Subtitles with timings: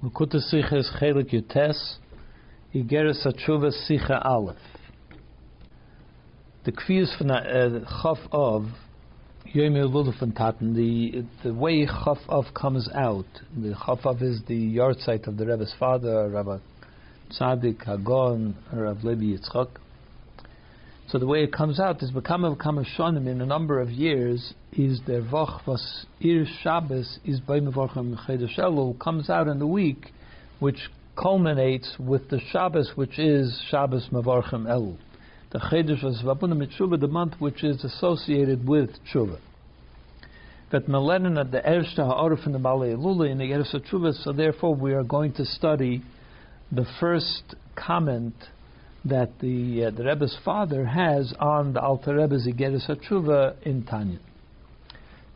[0.00, 1.96] Lakuta Sicha is Chelik Yutes,
[2.72, 4.56] Igeres Hatshuva Sicha Aleph.
[6.64, 8.66] The kfiyas von uh, Chaf of
[9.52, 13.26] Yomi Lulufan Taten, the the way Chaf of comes out.
[13.60, 16.58] The Chaf of is the yard site of the Rebbe's father, Rabbi
[17.32, 19.68] Tzadik Hagon, Rav Levi Yitzchak.
[21.10, 24.52] So the way it comes out is become of Shonim in a number of years
[24.72, 30.12] is the Vach was Ir Shabbos is Mevorchem Chedesh comes out in the week
[30.58, 34.98] which culminates with the Shabbos which is Shabbos Mevorchem Elul.
[35.50, 39.38] The Chedesh was Vabuna Mitshuva, the month which is associated with Tshuva.
[40.72, 44.32] That Melenin at the Ershta Ha'arif in the Balei Lula in the Eretz Tshuva, so
[44.32, 46.02] therefore we are going to study
[46.70, 48.34] the first comment
[49.08, 54.18] that the uh, the Rebbe's father has on the Alter Rebbe's Igeres Hatshuva in Tanya.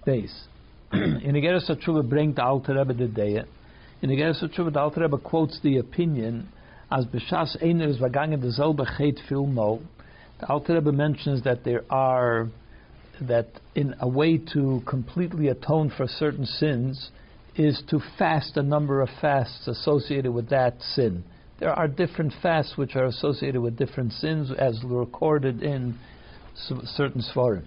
[0.05, 0.45] Base.
[0.93, 3.43] in Igeres Hatshuva bring the Alter Rebbe the day.
[4.03, 6.49] In Igeres Hatshuva the Alter Rebbe quotes the opinion
[6.91, 9.81] as B'shas Einer is Vagangen the Zelbe Chet Filmo.
[10.41, 12.49] The Alter Rebbe mentions that there are
[13.21, 17.11] that in a way to completely atone for certain sins
[17.55, 21.23] is to fast a number of fasts associated with that sin
[21.63, 25.97] there are different fasts which are associated with different sins, as recorded in
[26.57, 27.63] certain svarim.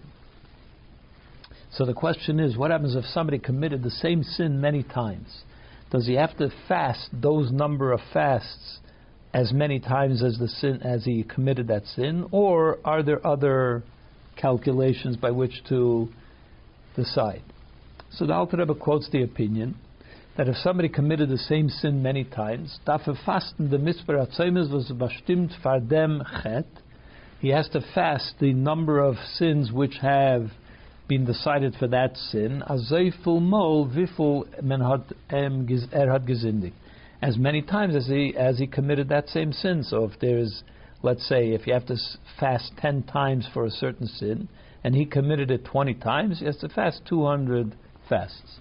[1.72, 5.44] So the question is, what happens if somebody committed the same sin many times?
[5.92, 8.80] Does he have to fast those number of fasts
[9.34, 13.82] as many times as the sin as he committed that sin, or are there other
[14.36, 16.10] calculations by which to
[16.98, 17.44] decide?
[18.12, 19.78] So the Alter Rebbe quotes the opinion
[20.38, 25.52] that if somebody committed the same sin many times, dafür fasten the mitzvah was bestimmt
[25.62, 26.66] for dem chet,
[27.40, 30.50] he has to fast the number of sins which have
[31.08, 36.74] been decided for that sin, azoiful mol viful er hat gesindig,
[37.22, 39.84] as many times as he as he committed that same sin.
[39.84, 40.64] So if there's,
[41.04, 41.98] let's say, if you have to
[42.40, 44.50] fast ten times for a certain sin,
[44.84, 47.76] and he committed it twenty times, he has to fast two hundred
[48.10, 48.60] fasts.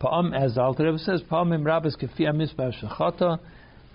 [0.00, 1.22] Pa'am, the Rebbe says,
[2.82, 3.38] Shechata,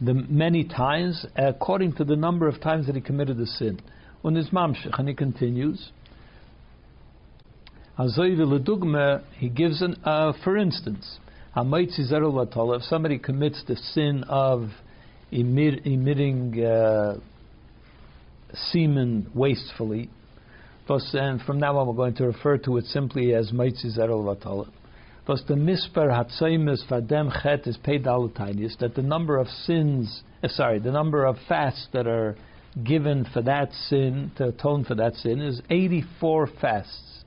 [0.02, 3.82] the many times, according to the number of times that he committed the sin.
[4.24, 5.92] Und his mamshich, and he continues,
[9.38, 11.20] he gives an, uh, for instance,
[11.56, 14.70] if somebody commits the sin of
[15.32, 17.20] emit, emitting uh,
[18.72, 20.10] semen wastefully,
[20.88, 24.70] and from now on we're going to refer to it simply as Maitzi Zerul Vatala
[25.30, 30.80] was the misper hatzaimis vadem chet is paid that the number of sins, uh, sorry,
[30.80, 32.36] the number of fasts that are
[32.84, 37.24] given for that sin, to atone for that sin, is 84 fasts.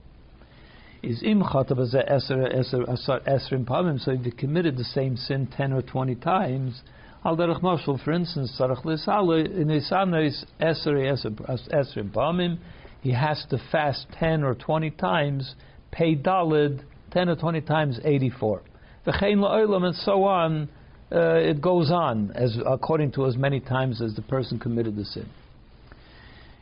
[1.01, 6.17] Is im chatav esrim pamim, so if you committed the same sin 10 or 20
[6.17, 6.83] times,
[7.25, 12.59] al derech mashal, for instance, sarach lisala, in isanes esrim pamim,
[13.01, 15.55] he has to fast 10 or 20 times,
[15.93, 18.63] pay dalid, 10 or 20 times 84.
[19.07, 20.69] V'chein la'olam, and so on,
[21.11, 25.05] uh, it goes on, as according to as many times as the person committed the
[25.05, 25.29] sin.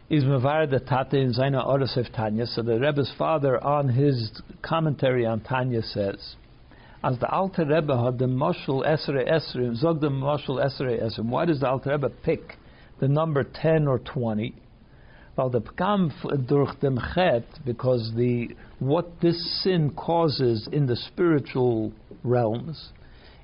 [0.09, 5.25] Is mevar the tate in Zaina Orasef Tanya, so the Rebbe's father on his commentary
[5.25, 6.34] on Tanya says,
[7.03, 11.44] as the Alter Rebbe had the Moshul Esre Esrim, Zog the Moshul Esre Esrim, why
[11.44, 12.56] does the Alter Rebbe pick
[12.99, 14.55] the number 10 or 20?
[15.37, 16.12] Well, the Pkam
[16.47, 18.49] durch dem Chet, because the
[18.81, 21.93] what this sin causes in the spiritual
[22.25, 22.93] realms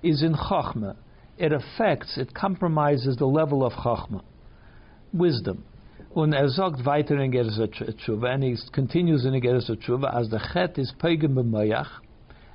[0.02, 0.96] is in Chachma.
[1.38, 4.22] It affects, it compromises the level of Chachma,
[5.12, 5.64] wisdom.
[6.14, 10.40] Und er sagt weiter in Geras Tshuva, and he continues in Geras Tshuva, as the
[10.52, 11.88] Chet is Peigen b'mayach,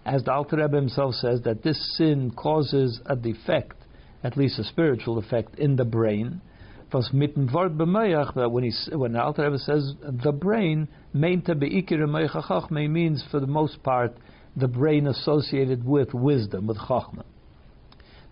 [0.04, 3.78] as the Alter Rebbe himself says, that this sin causes a defect,
[4.24, 6.42] at least a spiritual effect, in the brain,
[6.92, 11.46] was mitten Wort b'mayach, when he when the Alter Rebbe says the brain, means
[13.32, 14.16] for the most part
[14.56, 17.24] the brain associated with wisdom, with chachma.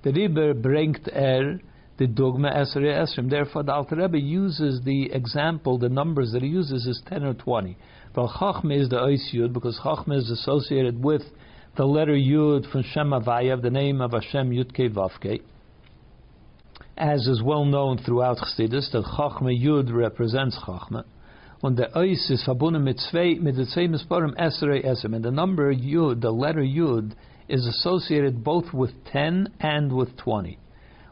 [0.03, 1.59] The Rebbe bringt er
[1.97, 3.29] the dogma esrei esrim.
[3.29, 7.33] Therefore, the Alter Rebbe uses the example, the numbers that he uses is ten or
[7.33, 7.77] twenty.
[8.15, 11.23] Well, chachma is the ois yud because chachma is associated with
[11.75, 15.41] the letter yud from Shem Avayav, the name of Hashem Yudke Vavke
[16.99, 21.05] as is well known throughout Chassidus, that Chachma Yud represents Chachma.
[21.61, 25.13] Und der Eis ist verbunden mit zwei, mit den zwei Misporim Esrei Esrim.
[25.13, 27.11] And the number Yud, the letter Yud,
[27.49, 30.57] is associated both with 10 and with 20.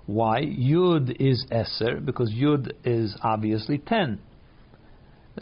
[0.06, 0.42] Why?
[0.42, 4.20] Yud is Eser, because Yud is obviously 10.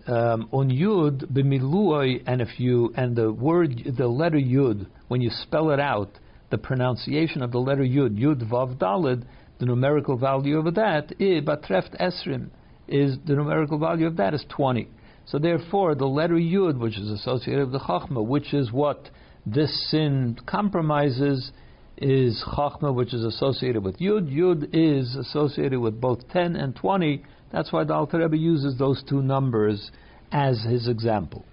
[0.07, 5.30] Um, on Yud, b'miluoi, and if you, and the word, the letter Yud, when you
[5.30, 6.10] spell it out,
[6.50, 9.24] the pronunciation of the letter Yud, Yud Vav Dalid,
[9.60, 12.50] the numerical value of that, I, Batreft Esrim,
[12.88, 14.88] is the numerical value of that is 20.
[15.26, 19.10] So therefore, the letter Yud, which is associated with the Chachma, which is what
[19.46, 21.52] this sin compromises,
[21.98, 24.32] is Chachma, which is associated with Yud.
[24.32, 27.24] Yud is associated with both 10 and 20.
[27.52, 29.92] That's why the Alter Rebbe uses those two numbers
[30.31, 31.46] as his example.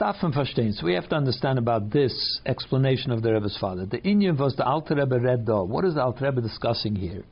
[0.00, 0.72] Dafen verstehen.
[0.72, 3.86] So we have to understand about this explanation of the Rebbe's father.
[3.86, 5.64] The Inyan was the Alter Rebbe though.
[5.64, 7.24] What is the Alter Rebbe discussing here?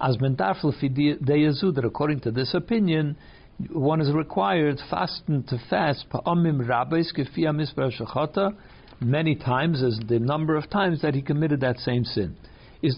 [0.00, 0.16] As
[1.72, 3.16] that according to this opinion,
[3.72, 6.06] one is required fasten to fast
[9.00, 12.36] many times as the number of times that he committed that same sin.
[12.82, 12.96] Is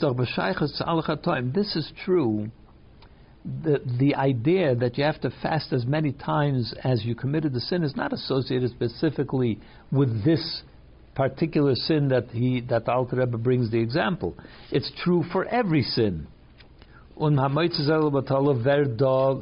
[1.53, 2.50] This is true.
[3.44, 7.61] The, the idea that you have to fast as many times as you committed the
[7.61, 9.61] sin is not associated specifically
[9.93, 10.62] with this
[11.15, 14.37] particular sin that he that the Alter Rebbe brings the example.
[14.71, 16.27] It's true for every sin.
[17.19, 17.35] Und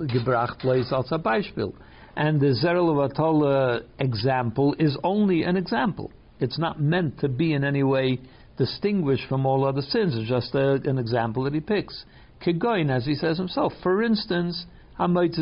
[0.08, 1.74] gebracht als Beispiel.
[2.14, 6.10] And the Zerel example is only an example.
[6.40, 8.18] It's not meant to be in any way
[8.56, 10.16] distinguished from all other sins.
[10.16, 12.06] It's just a, an example that he picks.
[12.42, 13.74] Kegoin, as he says himself.
[13.82, 14.64] For instance,
[14.98, 15.36] Tavos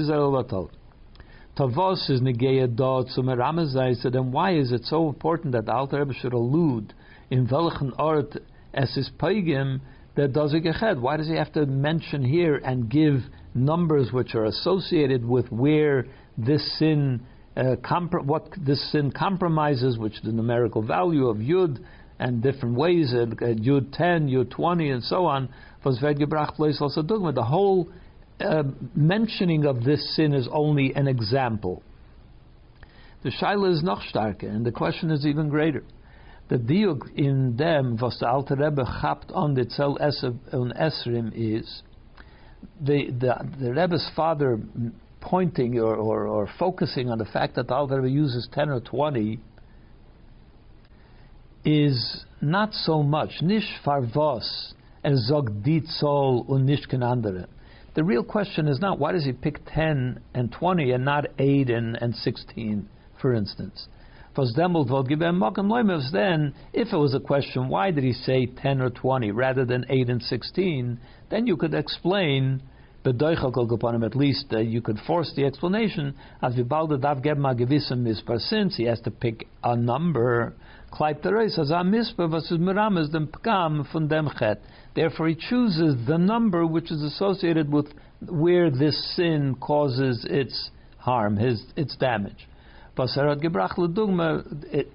[2.10, 3.94] is negeya dot sumeramazai.
[4.02, 6.92] So then, why is it so important that the Alter Rebbe should allude
[7.30, 8.36] in welchen art
[8.72, 9.80] es is paigim
[10.16, 11.00] that does it geched?
[11.00, 13.20] Why does he have to mention here and give
[13.54, 16.06] numbers which are associated with where
[16.36, 17.20] this sin
[17.56, 17.76] uh,
[18.24, 21.78] what this sin compromises, which the numerical value of Yud
[22.18, 25.48] and different ways, uh, Yud 10, Yud 20, and so on.
[25.84, 27.88] The whole
[28.40, 28.62] uh,
[28.94, 31.82] mentioning of this sin is only an example.
[33.22, 35.82] The Shaila is noch starker, and the question is even greater.
[36.48, 41.82] The diuk in them, was the Alter Rebbe chapt on the Tzel Esrim, is
[42.80, 44.58] the, the, the Rebbe's father
[45.20, 48.80] pointing or, or, or focusing on the fact that the Alter Rebbe uses 10 or
[48.80, 49.40] 20
[51.64, 56.86] is not so much nish farvos and zog dit sol und nish.
[57.94, 61.70] The real question is not why does he pick 10 and 20 and not 8
[61.70, 62.88] and, and 16,
[63.20, 63.88] for instance.
[66.12, 69.84] Then, if it was a question, why did he say 10 or 20 rather than
[69.88, 70.98] 8 and 16,
[71.30, 72.60] then you could explain
[74.02, 76.56] at least uh, you could force the explanation, as
[78.02, 80.54] Mispar, since he has to pick a number.
[84.94, 87.92] Therefore he chooses the number which is associated with
[88.26, 92.48] where this sin causes its harm, his its damage.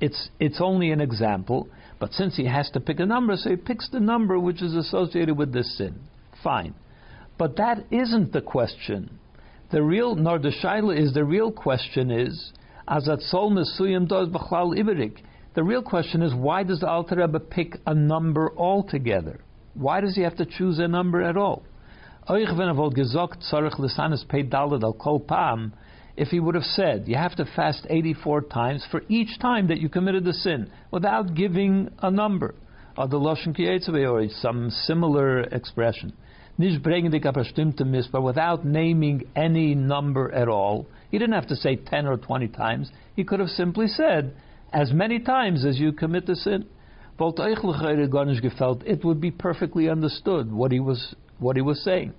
[0.02, 1.68] It's, it's only an example,
[2.00, 4.74] but since he has to pick a number, so he picks the number which is
[4.74, 6.00] associated with this sin.
[6.44, 6.74] Fine.
[7.38, 9.20] But that isn't the question.
[9.72, 12.54] The real, nor the shaila is the real question is,
[12.88, 15.22] azat sol mesuyim does b'chlal iberik.
[15.56, 19.42] The real question is, why does the Alter Rebbe pick a number altogether?
[19.74, 21.64] Why does he have to choose a number at all?
[26.20, 29.80] If he would have said, you have to fast 84 times for each time that
[29.80, 32.56] you committed the sin, without giving a number,
[32.98, 33.08] or
[34.28, 36.12] some similar expression,
[36.58, 40.88] nicht bringen die bestimmte Mitzvah without naming any number at all.
[41.10, 42.92] He didn't have to say 10 or 20 times.
[43.16, 44.36] He could have simply said,
[44.74, 46.66] as many times as you commit the sin.
[47.18, 52.14] It would be perfectly understood what he was what he was saying.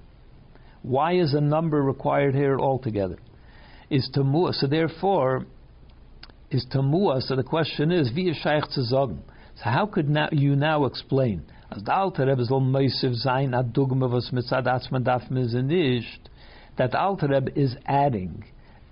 [0.80, 3.18] Why is a number required here altogether?
[3.90, 4.54] Is tamua.
[4.54, 5.46] So therefore,
[6.50, 7.20] is tamua.
[7.22, 11.42] So the question is, wie So how could you now explain
[11.72, 12.42] as the Alter Rebbe
[15.04, 16.28] daf nicht,
[16.76, 18.44] that Alter Rebbe is adding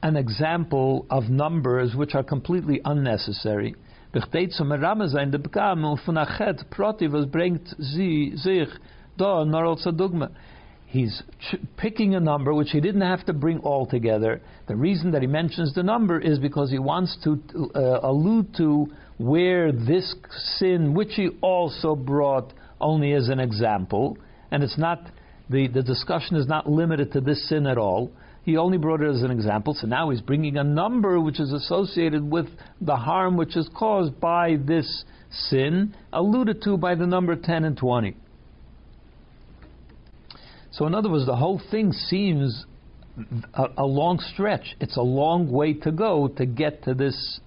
[0.03, 3.75] an example of numbers which are completely unnecessary.
[10.91, 14.41] He's ch- picking a number which he didn't have to bring all together.
[14.69, 17.39] The reason that he mentions the number is because he wants to
[17.75, 18.87] uh, allude to
[19.19, 20.15] where this
[20.57, 24.17] sin, which he also brought only as an example,
[24.51, 25.03] and it's not
[25.51, 28.11] the, the discussion is not limited to this sin at all.
[28.45, 31.53] He only brought it as an example, so now he's bringing a number which is
[31.53, 32.47] associated with
[32.81, 37.77] the harm which is caused by this sin, alluded to by the number 10 and
[37.77, 38.17] 20.
[40.73, 42.65] So, in other words, the whole thing seems
[43.55, 44.77] a, a long stretch.
[44.81, 47.41] It's a long way to go to get to this,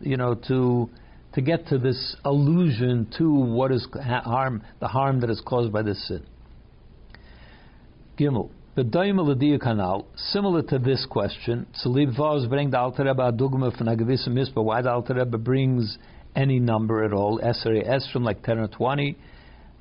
[0.00, 0.90] you know, to
[1.34, 5.82] to get to this allusion to what is harm, the harm that is caused by
[5.82, 6.24] this sin.
[8.18, 8.50] Gimel.
[8.76, 13.96] The canal, similar to this question, Tzalib Vaz bring the Alter Rebbe Adugma from a
[13.96, 15.96] gewisse Mispa, why the Alter Rebbe brings
[16.34, 19.16] any number at all, Esrei Esrim, like 10 or 20,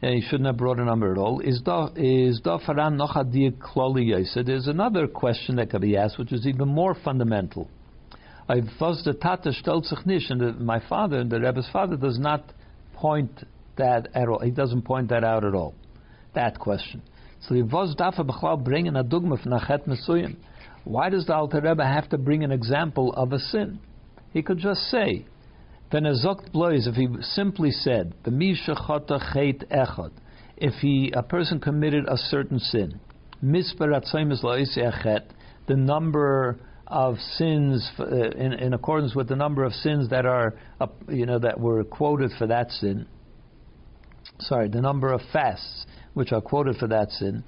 [0.04, 4.46] and he shouldn't have brought a number at all, is da is nochadir kloli yosef.
[4.46, 7.70] There's another question that could be asked, which is even more fundamental.
[8.50, 9.54] I was the Tata
[10.30, 12.52] and my father, the Rebbe's father, does not
[12.94, 13.32] point
[13.78, 14.40] that at all.
[14.40, 15.74] He doesn't point that out at all.
[16.36, 17.02] That question.
[17.48, 20.36] So was dafa er b'chlal bringing a dogma from Mesuyim.
[20.84, 23.80] Why does the Alter Rebbe have to bring an example of a sin?
[24.34, 25.26] He could just say,
[25.94, 26.16] then a
[26.88, 28.32] if he simply said, the
[29.70, 30.12] echad,
[30.58, 33.00] if he, a person committed a certain sin,
[35.68, 40.56] the number of sins uh, in, in accordance with the number of sins that are,
[40.82, 43.06] uh, you know, that were quoted for that sin.
[44.40, 45.86] Sorry, the number of fasts
[46.16, 47.44] which are quoted for that sin,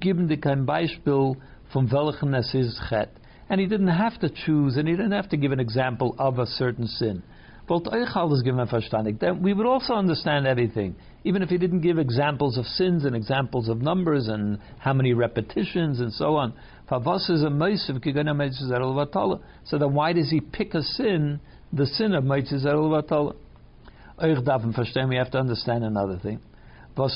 [0.00, 1.36] geben die kein Beispiel
[1.72, 3.10] von welchen ist chet.
[3.48, 6.40] And he didn't have to choose, and he didn't have to give an example of
[6.40, 7.22] a certain sin.
[7.68, 9.18] Verstandig.
[9.18, 10.94] Then we would also understand everything,
[11.24, 15.12] even if he didn't give examples of sins and examples of numbers and how many
[15.12, 16.52] repetitions and so on.
[16.88, 17.00] So
[19.78, 21.40] then why does he pick a sin,
[21.72, 23.34] the sin of Meitzis Erul
[25.08, 26.40] We have to understand another thing
[26.98, 27.08] er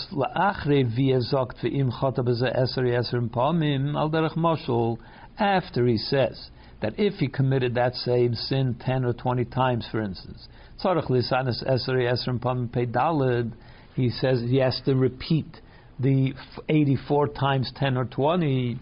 [5.38, 10.00] after he says that if he committed that same sin 10 or 20 times for
[10.00, 10.49] instance
[13.94, 15.46] he says he has to repeat
[15.99, 16.32] the
[16.68, 18.78] 84 times 10 or 20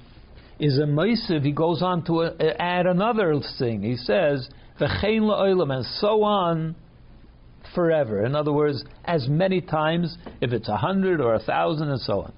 [0.61, 4.49] is a maisiv he goes on to uh, add another thing he says
[4.81, 6.77] and so on
[7.75, 8.25] forever.
[8.25, 12.23] In other words, as many times, if it's a hundred or a thousand and so
[12.23, 12.33] on.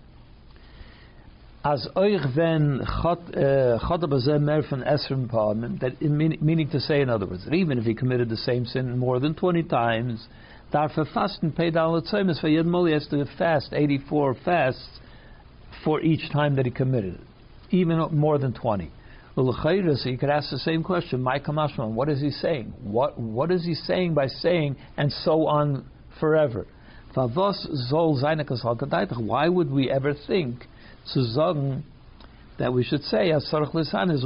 [1.63, 7.45] As euch wenn chot mer von esrim parmen, that meaning to say, in other words,
[7.45, 10.27] that even if he committed the same sin more than twenty times,
[10.73, 15.01] dafür fasten paid all for jeden he has to fast eighty four fasts
[15.85, 17.21] for each time that he committed it,
[17.71, 18.91] even more than twenty.
[19.37, 19.69] Well, so
[20.09, 21.23] you could ask the same question.
[21.23, 22.73] My Kamashman, what is he saying?
[22.83, 25.85] What what is he saying by saying and so on
[26.19, 26.67] forever?
[27.13, 27.49] Why
[29.49, 30.67] would we ever think
[32.59, 34.23] that we should say asarach lisan is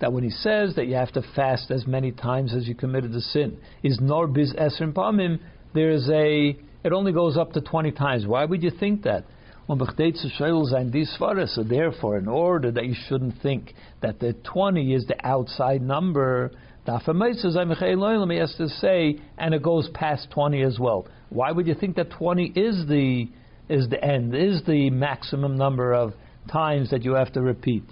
[0.00, 3.12] that when he says that you have to fast as many times as you committed
[3.12, 5.38] the sin is nor biz esrim pamim
[5.74, 9.24] there is a it only goes up to 20 times why would you think that
[9.68, 16.50] so therefore, in order that you shouldn't think that the 20 is the outside number,
[16.84, 21.06] has to say, and it goes past 20 as well.
[21.30, 23.28] Why would you think that 20 is the
[23.68, 26.12] is the end, is the maximum number of
[26.50, 27.84] times that you have to repeat?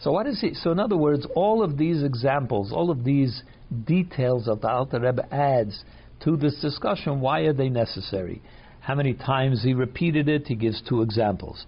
[0.00, 0.54] So what is he?
[0.54, 3.42] So in other words, all of these examples, all of these
[3.84, 5.84] details that the Alter Rebbe adds
[6.24, 8.42] to this discussion, why are they necessary?
[8.82, 11.64] how many times he repeated it, he gives two examples.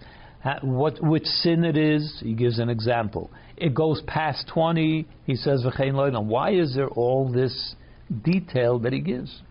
[0.61, 3.31] What, which sin it is, he gives an example.
[3.57, 7.75] It goes past 20, he says, why is there all this
[8.23, 9.41] detail that he gives?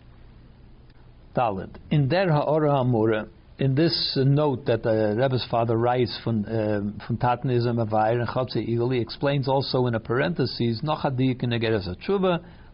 [1.35, 1.75] Dalit.
[1.91, 7.17] In Der Ha'ora Amura, in this note that the Rebbe's father writes from uh, from
[7.19, 10.81] Tatanism Avayr and Chatze Eagle, he explains also in a parenthesis,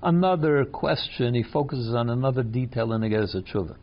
[0.03, 3.77] another question, he focuses on another detail in Negeres Tshuva.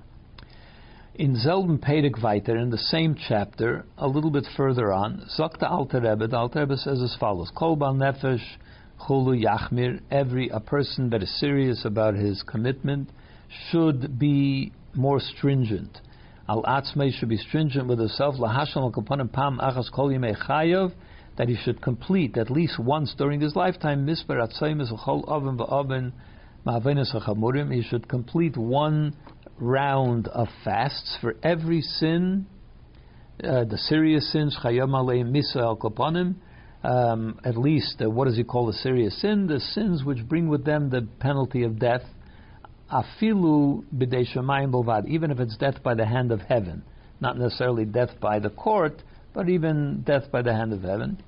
[1.16, 6.02] In selben Perek weiter, in the same chapter, a little bit further on, der Alter
[6.02, 8.44] Rebbe, the Alter Rebbe says as follows, Kol bal nefesh
[9.02, 13.10] chulu yachmir, every, a person that is serious about his commitment
[13.70, 16.02] should be more stringent.
[16.50, 20.92] Al atzmei should be stringent with himself, lahashal al pam achas kol yimei
[21.36, 26.12] that he should complete at least once during his lifetime, misper atzayim chol oven v'oven
[26.66, 29.16] ma'avenis he should complete one
[29.60, 32.46] round of fasts for every sin,
[33.44, 36.36] uh, the serious sins, chayam aleim misa al kopanim,
[36.84, 39.48] um, at least uh, what does he call the serious sin?
[39.48, 42.04] The sins which bring with them the penalty of death,
[42.92, 46.84] afilu b'dei shemayim bovad, even if it's death by the hand of heaven,
[47.20, 49.04] not necessarily death by the court,
[49.34, 51.22] but even death by the hand of heaven.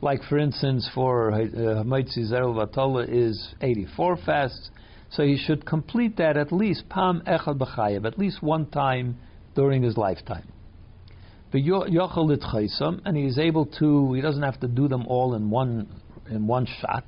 [0.00, 4.70] Like for instance, for Hamaitzi uh, Zerel Vatola is 84 fasts,
[5.10, 9.18] so he should complete that at least Pam Echad B'chayev, at least one time
[9.54, 10.48] during his lifetime.
[11.52, 15.88] And he is able to, he doesn't have to do them all in one
[16.30, 17.04] in one shot,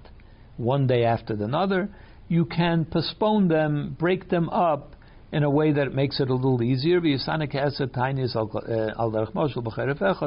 [0.57, 1.89] one day after another,
[2.29, 4.95] you can postpone them, break them up
[5.33, 6.99] in a way that makes it a little easier.
[6.99, 7.09] Uh,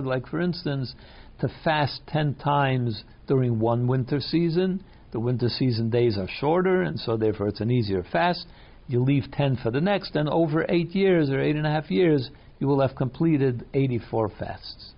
[0.01, 0.95] like, for instance,
[1.39, 4.83] to fast 10 times during one winter season.
[5.11, 8.47] The winter season days are shorter, and so therefore it's an easier fast.
[8.87, 11.91] You leave 10 for the next, and over eight years or eight and a half
[11.91, 14.92] years, you will have completed 84 fasts.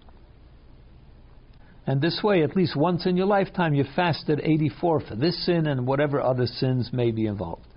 [1.88, 5.68] And this way, at least once in your lifetime, you fasted 84 for this sin
[5.68, 7.68] and whatever other sins may be involved.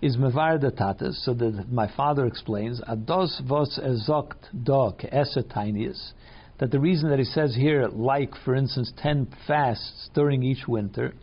[0.00, 5.42] Is mevar the tatas, so that my father explains, ados vos ezokt do ke'eser
[6.58, 11.14] that the reason that he says here, like, for instance, 10 fasts during each winter,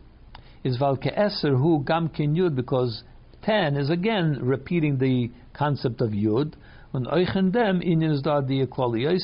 [0.64, 3.04] is valke eser hu gam yud, because
[3.44, 6.54] 10 is again repeating the concept of yud,
[6.94, 8.18] and oichen dem inyan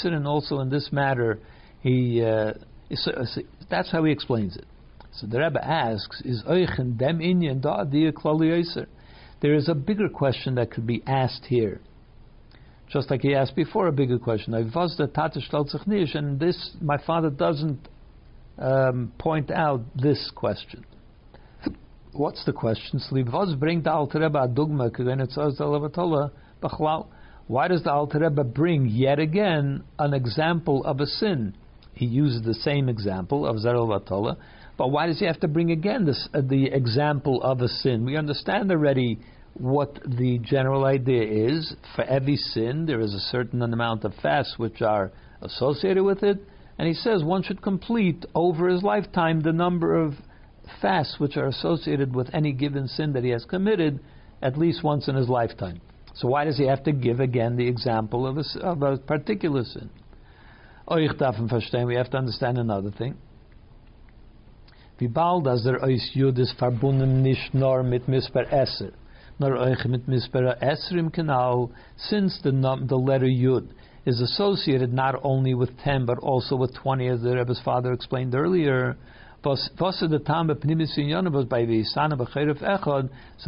[0.04, 1.40] and also in this matter,
[1.80, 2.54] he uh,
[2.96, 4.66] so, so that's how he explains it.
[5.14, 7.84] So the Rebbe asks, is Euchen dem inyan da
[9.42, 11.82] There is a bigger question that could be asked here.
[12.90, 14.54] Just like he asked before, a bigger question.
[14.54, 17.88] And this, my father doesn't
[18.58, 20.86] um, point out this question.
[22.14, 23.00] What's the question?
[27.48, 31.56] Why does the Alter Rebbe bring yet again an example of a sin?
[31.94, 33.88] He uses the same example of Zerel
[34.82, 38.04] but why does he have to bring again this, uh, the example of a sin?
[38.04, 39.20] We understand already
[39.54, 41.76] what the general idea is.
[41.96, 45.12] For every sin, there is a certain amount of fasts which are
[45.44, 46.40] associated with it,
[46.80, 50.16] and he says one should complete over his lifetime the number of
[50.82, 54.00] fasts which are associated with any given sin that he has committed
[54.42, 55.80] at least once in his lifetime.
[56.16, 59.64] So why does he have to give again the example of a, of a particular
[59.64, 59.92] sin?
[60.88, 63.16] Oh, euch darfen verstehen, we have to understand another thing.
[64.98, 68.92] Wie bald als der Eus Jud ist verbunden nicht nur mit Misper Esser,
[69.40, 73.70] nor euch mit Misper Esser im Kanal, since the, the letter Yud
[74.06, 78.36] is associated not only with 10 but also with 20, as the Rebbe's father explained
[78.36, 78.74] earlier.
[78.74, 78.98] Er
[79.44, 79.56] so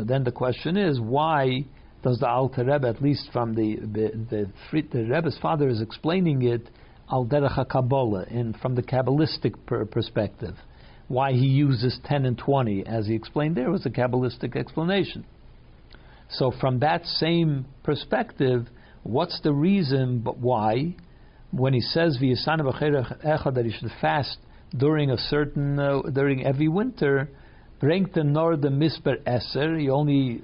[0.04, 1.66] then the question is, why
[2.02, 4.50] does the Alter Rebbe, at least from the the, the,
[4.92, 6.68] the Rebbe's father is explaining it,
[7.12, 10.56] al derech Kabbalah, in from the Kabbalistic per- perspective.
[11.08, 15.26] Why he uses 10 and 20, as he explained there, was a Kabbalistic explanation.
[16.30, 18.68] So, from that same perspective,
[19.04, 20.96] what's the reason but why,
[21.52, 24.38] when he says that he should fast
[24.76, 27.30] during a certain uh, during every winter,
[27.80, 30.42] bringt the nor the misper eser, he only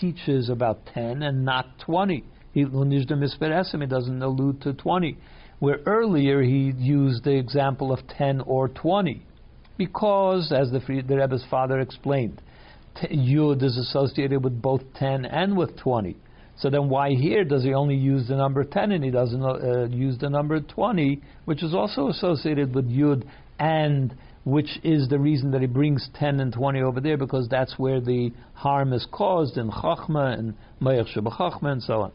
[0.00, 2.24] teaches about 10 and not 20.
[2.54, 5.18] He doesn't allude to 20
[5.60, 9.22] where earlier he used the example of 10 or 20.
[9.78, 12.42] Because, as the, the Rebbe's father explained,
[13.02, 16.16] Yud is associated with both 10 and with 20.
[16.58, 19.86] So then why here does he only use the number 10 and he doesn't uh,
[19.86, 23.26] use the number 20, which is also associated with Yud
[23.58, 27.78] and which is the reason that he brings 10 and 20 over there because that's
[27.78, 32.12] where the harm is caused in Chachma and Mayach Chachma and so on.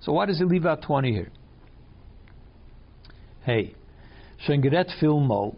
[0.00, 1.30] So why does he leave out 20 here?
[3.42, 3.74] Hey,
[4.46, 5.56] Shengeret Filmo,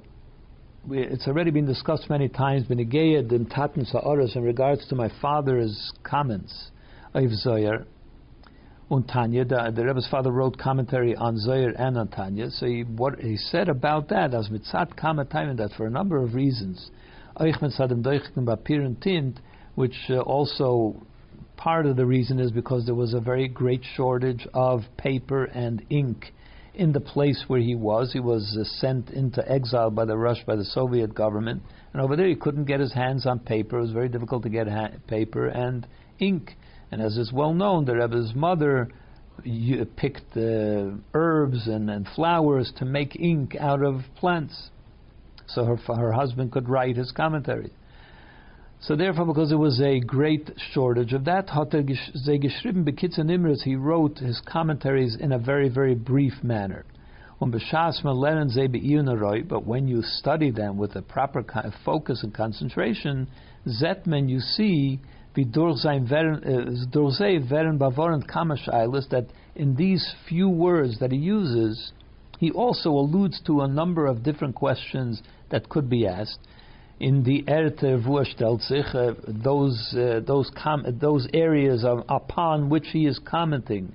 [0.88, 5.92] it's already been discussed many times, Benegeyed and Tatan Sa'aras, in regards to my father's
[6.04, 6.70] comments,
[7.12, 7.84] Eiv Zoyer,
[8.88, 12.50] und Tanya, the, Rebbe's father wrote commentary on Zoyer and on Tanya.
[12.50, 16.34] So he, what he said about that, as mitzat kamatayim, that for a number of
[16.34, 16.88] reasons,
[19.74, 21.02] which uh, also
[21.56, 25.84] part of the reason is because there was a very great shortage of paper and
[25.90, 26.32] ink
[26.74, 28.12] in the place where he was.
[28.12, 32.16] He was uh, sent into exile by the Rush, by the Soviet government, and over
[32.16, 33.78] there he couldn't get his hands on paper.
[33.78, 35.86] It was very difficult to get ha- paper and
[36.18, 36.56] ink.
[36.90, 38.88] And as is well known, the Rebbe's mother
[39.96, 44.70] picked uh, herbs and, and flowers to make ink out of plants,
[45.46, 47.70] so her her husband could write his commentary.
[48.82, 51.50] So therefore, because there was a great shortage of that,
[53.64, 56.84] he wrote his commentaries in a very, very brief manner.
[57.40, 57.62] Um, but
[59.66, 61.44] when you study them with a proper
[61.84, 63.28] focus and concentration,
[63.68, 64.98] Zetman, you see
[65.36, 65.44] äh,
[69.10, 71.92] that in these few words that he uses,
[72.40, 76.40] he also alludes to a number of different questions that could be asked
[77.02, 82.86] in the Erte stellt sich, uh, those uh, those com- those areas of, upon which
[82.92, 83.92] he is commenting.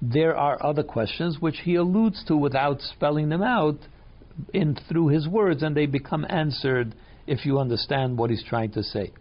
[0.00, 3.76] There are other questions which he alludes to without spelling them out
[4.54, 6.94] in through his words, and they become answered
[7.26, 9.12] if you understand what he's trying to say.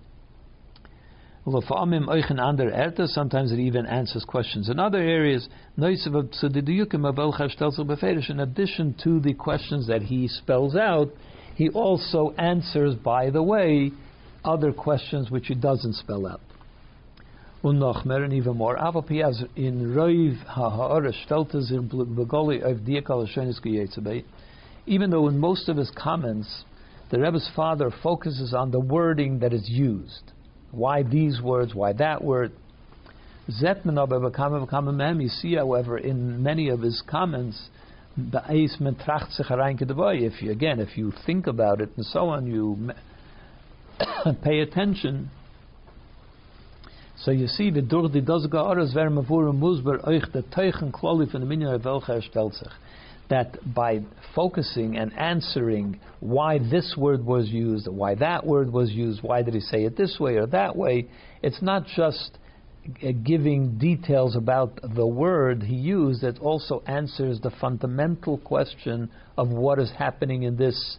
[1.45, 4.69] Sometimes it even answers questions.
[4.69, 5.83] In other areas, in
[8.39, 11.09] addition to the questions that he spells out,
[11.55, 13.91] he also answers, by the way,
[14.43, 16.41] other questions which he doesn't spell out.
[17.63, 18.77] Noch even more.
[19.55, 19.95] In
[24.85, 26.63] Even though in most of his comments,
[27.09, 30.31] the Rebbe's father focuses on the wording that is used.
[30.71, 31.73] Why these words?
[31.73, 32.51] Why that word?
[33.47, 37.69] You see, however, in many of his comments,
[40.23, 42.91] if you again, if you think about it and so on, you
[44.43, 45.29] pay attention.
[47.17, 50.91] So you see, the durch die das geares wer me vor musber euch the teichen
[50.91, 52.71] kloli von der minyan welcher stellt sich
[53.29, 53.99] that by
[54.35, 59.53] focusing and answering why this word was used, why that word was used, why did
[59.53, 61.07] he say it this way or that way,
[61.41, 62.37] it's not just
[62.85, 69.49] Uh, giving details about the word he used, that also answers the fundamental question of
[69.49, 70.97] what is happening in this,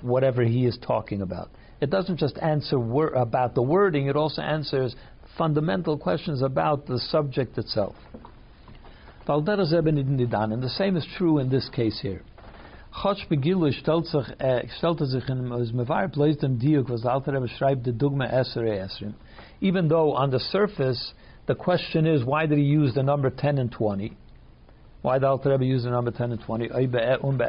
[0.00, 1.50] whatever he is talking about.
[1.82, 4.96] It doesn't just answer wor- about the wording, it also answers
[5.36, 7.96] fundamental questions about the subject itself.
[9.28, 12.22] And the same is true in this case here.
[13.04, 13.12] Äh,
[16.58, 19.14] Diuk, was the Esrei Esrim.
[19.60, 21.12] Even though on the surface,
[21.46, 24.16] the question is, why did he use the number 10 and 20?
[25.02, 26.70] Why did Alter Rebbe use the number 10 and 20?
[26.72, 27.40] Um,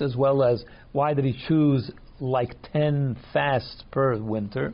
[0.00, 4.72] as well as, why did he choose like 10 fasts per winter?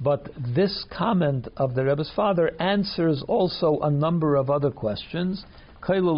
[0.00, 5.44] But this comment of the Rebbe's father answers also a number of other questions,
[5.86, 6.16] including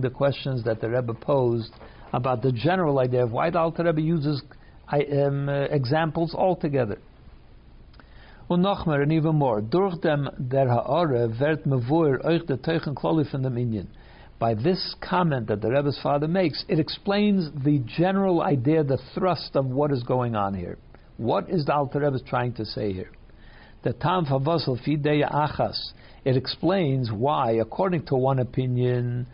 [0.00, 1.72] the questions that the Rebbe posed
[2.12, 4.42] about the general idea of why the Alter Rebbe uses
[4.92, 6.98] um, examples altogether.
[8.48, 12.94] Und noch mehr, and even more, durch dem der Ha'are wird mevoir euch der Teuchen
[12.94, 13.86] Kloli von dem Inyan.
[14.38, 19.54] By this comment that the Rebbe's father makes, it explains the general idea, the thrust
[19.54, 20.76] of what is going on here.
[21.16, 23.10] What is the Alter Rebbe trying to say here?
[23.84, 25.92] The Tam Favasal Fideya Achas.
[26.24, 29.26] It explains why, according to one opinion,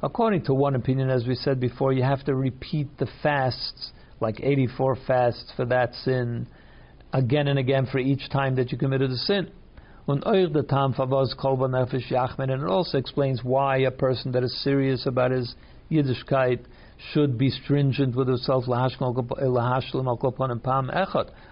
[0.00, 4.40] According to one opinion, as we said before, you have to repeat the fasts, like
[4.40, 6.46] 84 fasts for that sin,
[7.12, 9.50] again and again for each time that you committed a sin.
[10.06, 10.24] And
[12.52, 15.54] it also explains why a person that is serious about his
[15.90, 16.60] Yiddishkeit
[17.12, 18.64] should be stringent with himself.
[18.68, 19.46] Eh,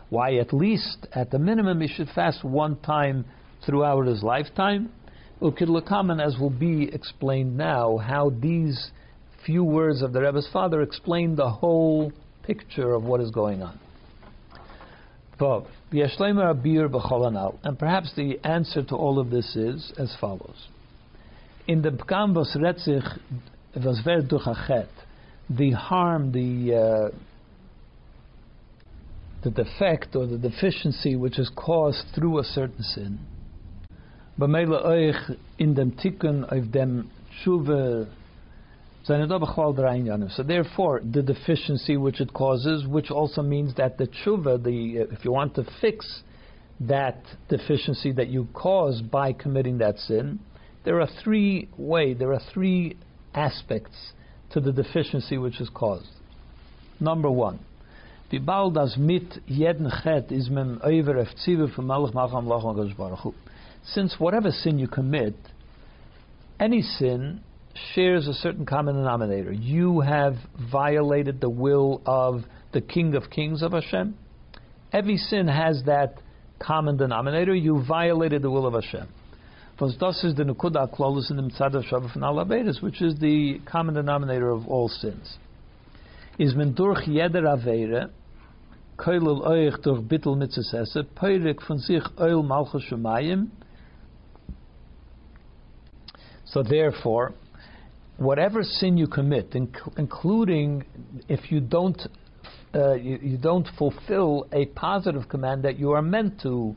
[0.08, 3.24] Why at least, at the minimum, he should fast one time
[3.64, 4.90] throughout his lifetime.
[5.40, 8.90] Ukid as will be explained now, how these
[9.44, 13.78] few words of the Rebbe's father explain the whole picture of what is going on.
[17.64, 20.68] And perhaps the answer to all of this is as follows.
[21.68, 23.18] In the Pkam Retzich
[23.74, 24.88] it was very duchachet.
[25.48, 27.10] The harm, the uh,
[29.44, 33.20] the defect or the deficiency which is caused through a certain sin.
[34.38, 34.46] So
[40.42, 45.30] therefore, the deficiency which it causes, which also means that the tshuva, the if you
[45.30, 46.22] want to fix
[46.80, 50.40] that deficiency that you caused by committing that sin,
[50.84, 52.96] there are three way, there are three
[53.32, 54.12] aspects
[54.56, 56.08] to the deficiency which is caused.
[56.98, 57.58] Number one,
[58.30, 59.92] die das mit jeden
[60.32, 61.26] is mem over
[62.14, 63.34] macham baruch
[63.84, 65.34] Since whatever sin you commit,
[66.58, 67.42] any sin
[67.94, 69.52] shares a certain common denominator.
[69.52, 70.36] You have
[70.72, 74.16] violated the will of the King of Kings of Hashem.
[74.90, 76.14] Every sin has that
[76.58, 77.54] common denominator.
[77.54, 79.06] You violated the will of Hashem.
[79.76, 83.94] Because das is the Nukuda Klolus in the Mitzad Shabbat Alabedes, which is the common
[83.94, 85.36] denominator of all sins.
[86.38, 88.08] Is men durch jeder Aveire,
[88.96, 93.48] keulel euch durch bittel mitzesesse, peirik von sich oil malchus shemayim.
[96.46, 97.34] So therefore,
[98.16, 100.86] whatever sin you commit, inc- including
[101.28, 102.00] if you don't
[102.74, 106.74] uh, you, you, don't fulfill a positive command that you are meant to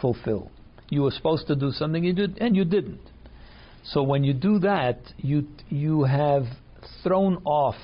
[0.00, 0.50] fulfill
[0.90, 3.00] you were supposed to do something you did and you didn't.
[3.84, 6.44] So when you do that, you you have
[7.02, 7.76] thrown off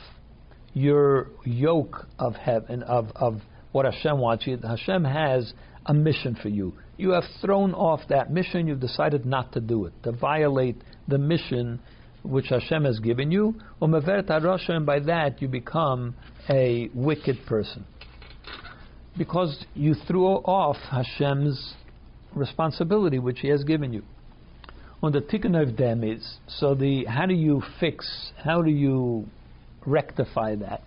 [0.74, 3.40] your yoke of heaven of, of
[3.72, 4.58] what Hashem wants you.
[4.58, 5.52] Hashem has
[5.86, 6.74] a mission for you.
[6.96, 8.66] You have thrown off that mission.
[8.66, 10.76] You've decided not to do it, to violate
[11.08, 11.80] the mission
[12.22, 13.54] which Hashem has given you.
[13.80, 16.14] And by that you become
[16.48, 17.84] a wicked person.
[19.16, 21.74] Because you threw off Hashem's
[22.34, 24.02] responsibility which He has given you.
[25.02, 28.32] On the tikkun of them is so the how do you fix?
[28.42, 29.26] How do you
[29.84, 30.82] rectify that?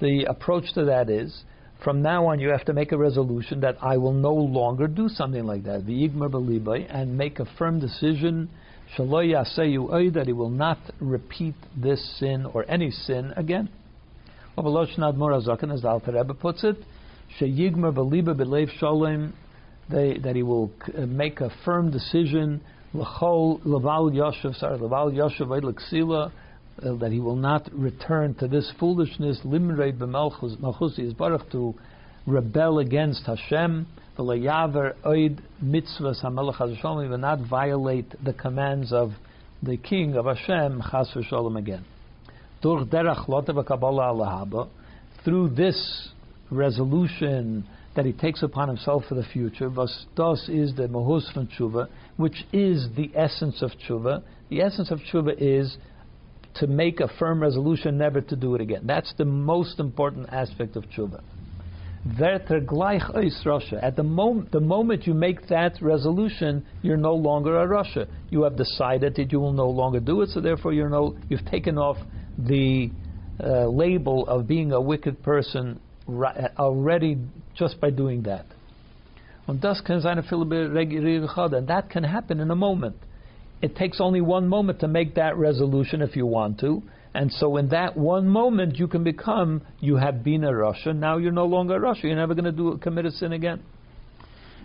[0.00, 1.44] The approach to that is
[1.82, 5.08] from now on, you have to make a resolution that I will no longer do
[5.08, 5.84] something like that.
[6.90, 8.50] And make a firm decision
[8.98, 13.70] that he will not repeat this sin or any sin again.
[14.58, 16.76] As the Alter Rebbe puts it,
[19.90, 20.70] that he will
[21.06, 22.60] make a firm decision
[26.82, 31.74] uh, that he will not return to this foolishness, limrei b'malchusi baruch to
[32.26, 33.86] rebel against Hashem,
[34.18, 39.12] v'layaver oid mitzvahs hamelech Hashem, he will not violate the commands of
[39.62, 41.84] the king of Hashem, chas v'sholem again.
[42.62, 44.68] Durch derach lotev kabbalah
[45.24, 46.08] through this
[46.50, 47.64] resolution
[47.96, 49.68] that he takes upon himself for the future,
[50.14, 54.22] das is the mahus from tshuva, which is the essence of tshuva.
[54.48, 55.76] The essence of tshuva is
[56.54, 58.82] to make a firm resolution never to do it again.
[58.84, 61.22] That's the most important aspect of tshuva.
[63.82, 68.08] At the moment, the moment you make that resolution, you're no longer a rasha.
[68.30, 71.44] You have decided that you will no longer do it, so therefore you're no, you've
[71.44, 71.98] taken off
[72.38, 72.90] the
[73.38, 75.78] uh, label of being a wicked person
[76.58, 77.18] already
[77.56, 78.46] just by doing that.
[79.46, 79.82] And that
[81.90, 82.96] can happen in a moment
[83.62, 86.82] it takes only one moment to make that resolution if you want to.
[87.12, 91.18] And so in that one moment, you can become, you have been a rasha, now
[91.18, 93.62] you're no longer a rasha, you're never going to do commit a sin again.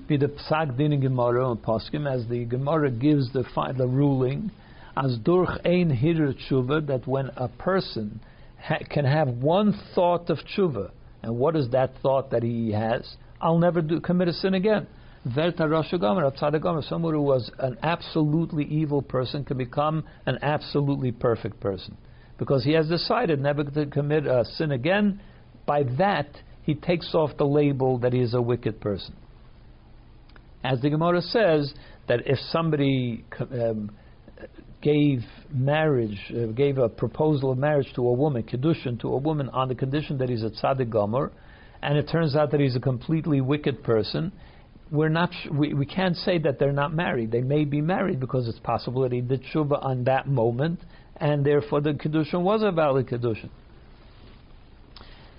[0.08, 0.27] Be the
[0.77, 3.43] din Gemara and Poskim, as the Gemara gives the,
[3.75, 4.51] the ruling,
[4.95, 8.19] as durch ein hirir tshuva, that when a person
[8.62, 10.91] ha- can have one thought of tshuva,
[11.25, 13.15] and what is that thought that he has?
[13.41, 14.85] I'll never do, commit a sin again.
[15.27, 16.31] Verta Rosh Gomer,
[16.83, 21.97] someone who was an absolutely evil person can become an absolutely perfect person.
[22.38, 25.19] Because he has decided never to commit a sin again.
[25.65, 26.27] By that,
[26.61, 29.15] he takes off the label that he is a wicked person.
[30.63, 31.73] As the Gemara says,
[32.07, 33.89] that if somebody um,
[34.86, 39.50] gave marriage, uh, gave a proposal of marriage to a woman, kedushin to a woman,
[39.50, 41.32] on the condition that he's a tzaddik gomer,
[41.82, 44.32] and it turns out that he's a completely wicked person,
[44.91, 47.32] we're not we, we can't say that they're not married.
[47.32, 50.80] They may be married because it's possible that he did tshuva on that moment,
[51.17, 53.50] and therefore the kedushin was a valid kedushin.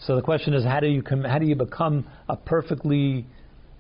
[0.00, 3.24] So the question is, how do you com- how do you become a perfectly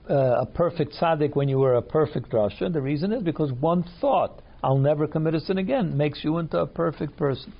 [0.08, 2.72] uh, a perfect tzaddik when you were a perfect rasha?
[2.72, 6.58] The reason is because one thought, "I'll never commit a sin again," makes you into
[6.58, 7.52] a perfect person.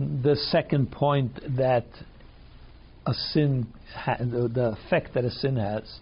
[0.00, 1.86] The second point that
[3.06, 3.68] a sin,
[4.06, 6.00] the effect that a sin has,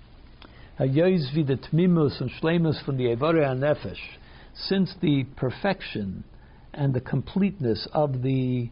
[1.42, 4.16] the tmimus and shlemus from the Evare Nefesh,
[4.54, 6.24] since the perfection
[6.72, 8.70] and the completeness of the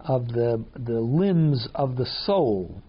[0.00, 2.82] of the the limbs of the soul,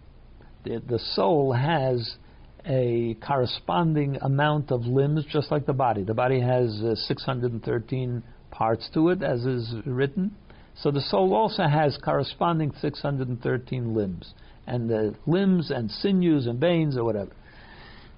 [0.65, 2.17] the, the soul has
[2.65, 6.03] a corresponding amount of limbs, just like the body.
[6.03, 10.35] The body has uh, 613 parts to it, as is written.
[10.75, 14.33] So the soul also has corresponding 613 limbs,
[14.67, 17.31] and the limbs and sinews and veins or whatever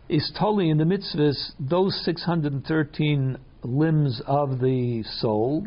[0.10, 5.65] is totally in the mitzvahs, those 613 limbs of the soul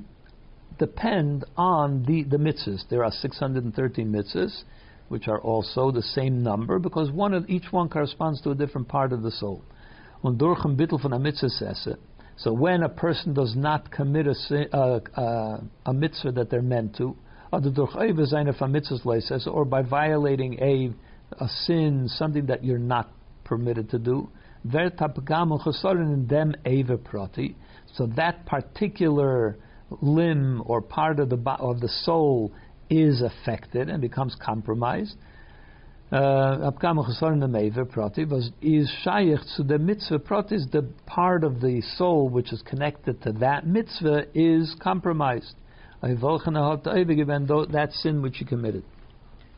[0.79, 2.83] depend on the, the mitzvahs.
[2.91, 4.63] There are 613 mitzvahs,
[5.09, 8.89] which are also the same number, because one of each one corresponds to a different
[8.89, 9.63] part of the soul.
[12.39, 17.17] So when a person does not commit a, uh, a mitzvah that they're meant to,
[17.53, 20.91] or by violating a,
[21.43, 23.11] a sin, something that you're not
[23.45, 24.29] permitted to do.
[27.95, 29.57] So that particular
[30.03, 32.53] limb or part of the of the soul
[32.91, 35.17] is affected and becomes compromised.
[36.13, 42.63] Uh, was is shaykh to the mitzvah pratis, the part of the soul which is
[42.63, 45.57] connected to that mitzvah is compromised.
[46.03, 48.85] That sin which he committed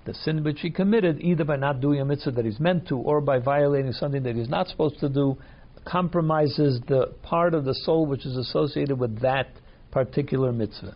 [0.09, 2.97] the sin which he committed, either by not doing a mitzvah that he's meant to,
[2.97, 5.37] or by violating something that he's not supposed to do,
[5.85, 9.49] compromises the part of the soul which is associated with that
[9.91, 10.95] particular mitzvah.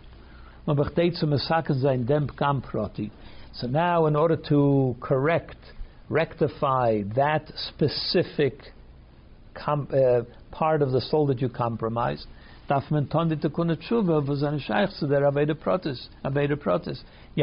[3.54, 5.56] So now, in order to correct
[6.12, 8.72] rectify that specific
[9.54, 12.26] com- uh, part of the soul that you compromised.
[12.68, 12.80] You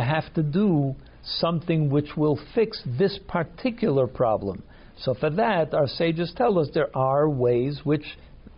[0.01, 4.63] have to do something which will fix this particular problem.
[4.99, 8.17] So for that, our sages tell us there are ways which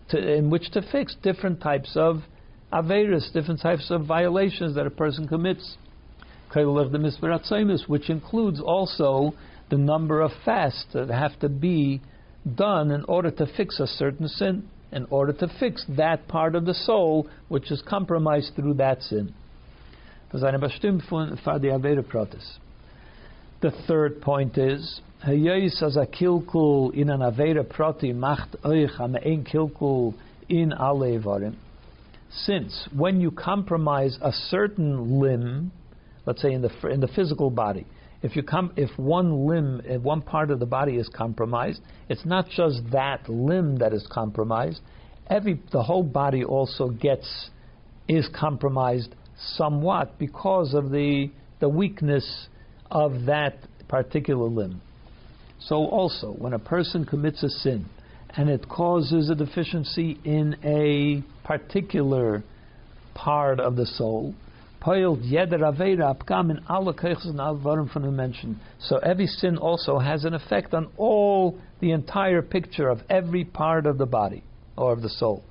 [0.09, 2.23] to, in which to fix different types of
[2.71, 5.77] averas, different types of violations that a person commits.
[6.53, 9.33] Which includes also
[9.69, 12.01] the number of fasts that have to be
[12.55, 16.65] done in order to fix a certain sin in order to fix that part of
[16.65, 19.33] the soul which is compromised through that sin.
[23.61, 30.13] The third point is, as a kilkul in an avera macht euch am ein kilkul
[30.49, 31.19] in alle
[32.33, 35.71] Since when you compromise a certain limb,
[36.25, 37.85] let's say in the in the physical body,
[38.21, 42.25] if you come, if one limb, if one part of the body is compromised, it's
[42.25, 44.79] not just that limb that is compromised.
[45.27, 47.49] Every the whole body also gets
[48.07, 49.13] is compromised
[49.55, 52.47] somewhat because of the the weakness
[52.89, 54.81] of that particular limb.
[55.59, 57.85] So also, when a person commits a sin
[58.35, 61.23] and it causes a deficiency in a
[61.57, 62.43] particular
[63.13, 64.33] part of the soul.
[64.83, 65.17] So
[68.97, 73.97] every sin also has an effect on all the entire picture of every part of
[73.97, 74.43] the body
[74.77, 75.43] or of the soul.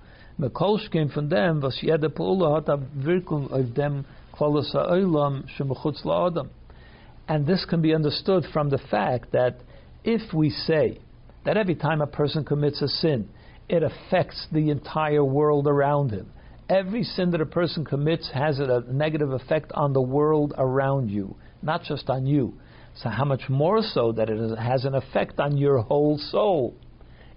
[7.29, 9.57] And this can be understood from the fact that
[10.03, 10.99] if we say
[11.45, 13.29] that every time a person commits a sin,
[13.71, 16.31] it affects the entire world around him,
[16.71, 21.35] Every sin that a person commits has a negative effect on the world around you,
[21.63, 22.55] not just on you.
[22.95, 26.77] So, how much more so that it has an effect on your whole soul,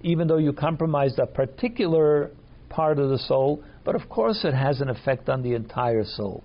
[0.01, 2.29] even though you compromised a particular
[2.69, 6.43] part of the soul, but of course it has an effect on the entire soul.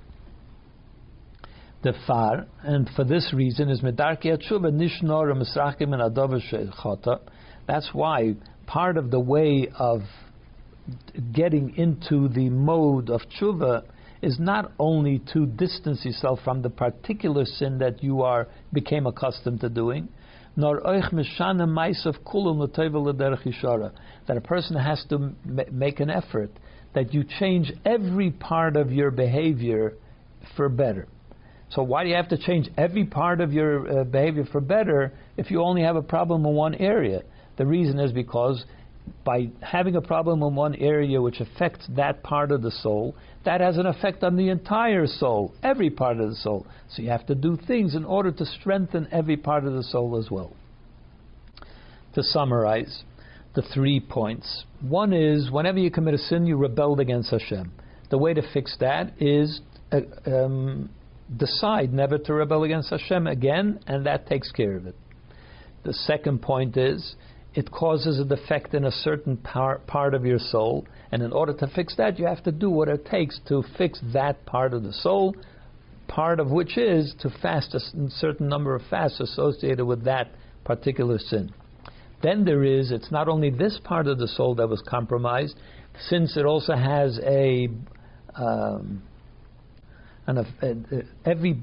[1.82, 7.20] The far, and for this reason, is medarki tshuva nishnor misrachim and
[7.66, 8.34] That's why
[8.68, 10.02] part of the way of
[11.32, 13.82] getting into the mode of tshuva
[14.20, 19.60] is not only to distance yourself from the particular sin that you are became accustomed
[19.60, 20.08] to doing,
[20.54, 21.66] nor oich mishana
[24.26, 25.32] that a person has to
[25.72, 26.50] make an effort
[26.94, 29.94] that you change every part of your behavior
[30.56, 31.06] for better.
[31.70, 35.12] So why do you have to change every part of your uh, behavior for better
[35.36, 37.22] if you only have a problem in one area?
[37.58, 38.64] The reason is because
[39.24, 43.60] by having a problem in one area which affects that part of the soul, that
[43.60, 46.66] has an effect on the entire soul, every part of the soul.
[46.90, 50.16] So you have to do things in order to strengthen every part of the soul
[50.16, 50.54] as well.
[52.14, 53.02] To summarize
[53.54, 57.72] the three points one is whenever you commit a sin, you rebelled against Hashem.
[58.10, 60.90] The way to fix that is uh, um,
[61.36, 64.94] decide never to rebel against Hashem again, and that takes care of it.
[65.84, 67.16] The second point is
[67.58, 71.52] it causes a defect in a certain par- part of your soul, and in order
[71.52, 74.84] to fix that, you have to do what it takes to fix that part of
[74.84, 75.34] the soul,
[76.06, 80.28] part of which is to fast a certain number of fasts associated with that
[80.64, 81.52] particular sin.
[82.22, 85.56] Then there is, it's not only this part of the soul that was compromised,
[86.08, 87.68] since it also has a,
[88.36, 89.02] um,
[91.24, 91.60] every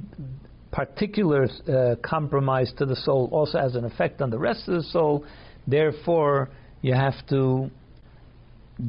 [0.74, 4.84] particular uh, compromise to the soul also has an effect on the rest of the
[4.84, 5.26] soul.
[5.68, 6.50] Therefore,
[6.82, 7.70] you have to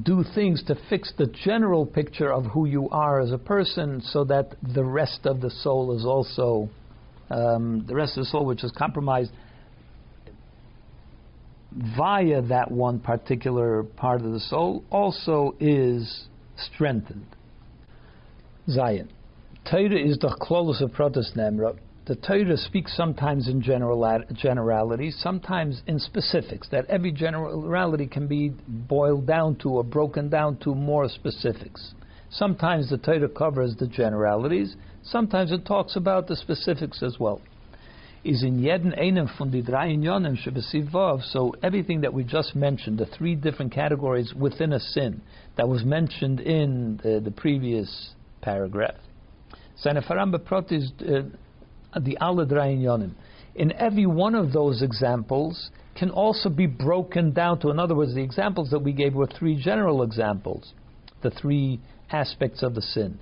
[0.02, 4.24] do things to fix the general picture of who you are as a person so
[4.24, 6.68] that the rest of the soul is also,
[7.30, 9.30] um, the rest of the soul which is compromised
[11.96, 17.26] via that one particular part of the soul also is strengthened.
[18.68, 19.10] Zion.
[19.70, 21.60] Torah is the close of Protestant
[22.06, 28.52] the Torah speaks sometimes in general, generalities, sometimes in specifics, that every generality can be
[28.68, 31.94] boiled down to or broken down to more specifics.
[32.30, 37.40] Sometimes the Torah covers the generalities, sometimes it talks about the specifics as well.
[38.22, 39.94] Is in jeden einem von die drei.
[41.22, 45.22] So everything that we just mentioned, the three different categories within a sin
[45.56, 48.10] that was mentioned in the, the previous
[48.42, 48.96] paragraph.
[49.76, 50.34] Seine Faram
[50.72, 51.22] is uh,
[52.00, 53.12] the Aladrain Yonim.
[53.54, 58.14] In every one of those examples can also be broken down to, in other words,
[58.14, 60.72] the examples that we gave were three general examples,
[61.22, 61.80] the three
[62.10, 63.18] aspects of the sin.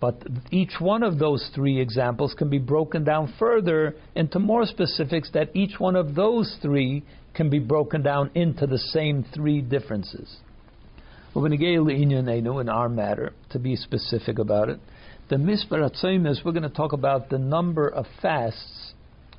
[0.00, 5.30] But each one of those three examples can be broken down further into more specifics
[5.32, 7.04] that each one of those three
[7.34, 10.36] can be broken down into the same three differences.
[11.36, 14.78] In our matter to be specific about it.
[15.34, 15.84] The Mispar
[16.28, 18.92] is we're going to talk about the number of fasts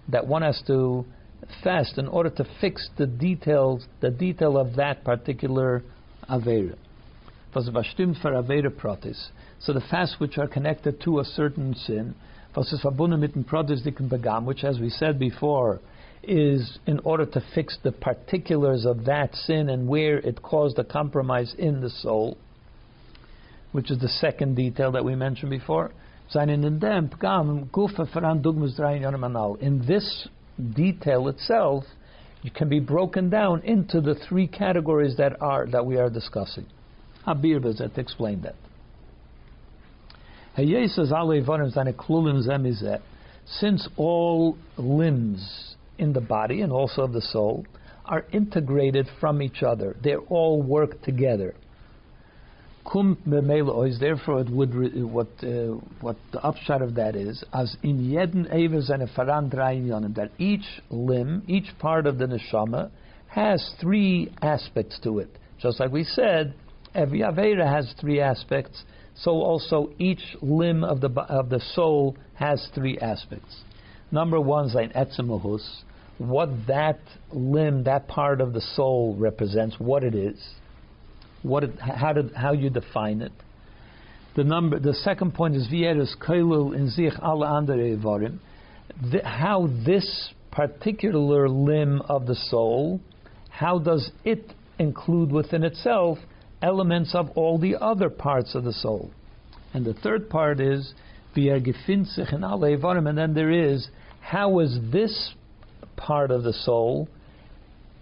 [0.09, 1.05] that one has to
[1.63, 5.83] fast in order to fix the details, the detail of that particular
[6.29, 6.75] Avera.
[7.53, 7.61] So
[9.71, 12.13] the fasts which are connected to a certain sin,
[12.53, 12.73] which
[14.65, 15.79] as we said before,
[16.23, 20.83] is in order to fix the particulars of that sin and where it caused a
[20.83, 22.37] compromise in the soul,
[23.75, 25.91] which is the second detail that we mentioned before.
[26.33, 26.49] In
[29.85, 30.27] this
[30.73, 31.83] detail itself,
[32.43, 36.65] it can be broken down into the three categories that are that we are discussing.
[37.27, 38.55] Habir to explain that.
[43.59, 47.65] Since all limbs in the body and also of the soul
[48.05, 51.55] are integrated from each other, they all work together.
[52.85, 53.17] Kum
[53.87, 54.73] is therefore it would
[55.11, 59.49] what uh, what the upshot of that is as in jeden evers and faran
[60.15, 62.91] that each limb, each part of the neshama
[63.27, 65.29] has three aspects to it.
[65.59, 66.53] Just like we said,
[66.93, 68.83] every avera has three aspects.
[69.15, 73.63] So also each limb of the of the soul has three aspects.
[74.11, 75.81] Number one is an etzemahus,
[76.19, 76.99] what that
[77.31, 80.37] limb, that part of the soul represents, what it is
[81.45, 83.31] what it, how, did, how you define it.
[84.35, 88.39] The number, the second point is vieres kailul in zich alle andere evarim.
[89.23, 92.99] How this particular limb of the soul,
[93.49, 96.17] how does it include within itself
[96.61, 99.11] elements of all the other parts of the soul?
[99.73, 100.93] And the third part is
[101.33, 103.87] via gefinzich in alle evarim, and then there is
[104.19, 105.33] how is this
[105.95, 107.07] part of the soul,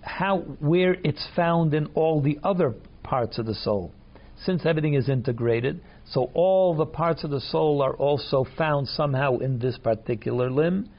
[0.02, 2.74] how where it's found in all the other
[3.04, 3.92] parts of the soul.
[4.46, 9.38] Since everything is integrated, so all the parts of the soul are also found somehow
[9.38, 10.90] in this particular limb,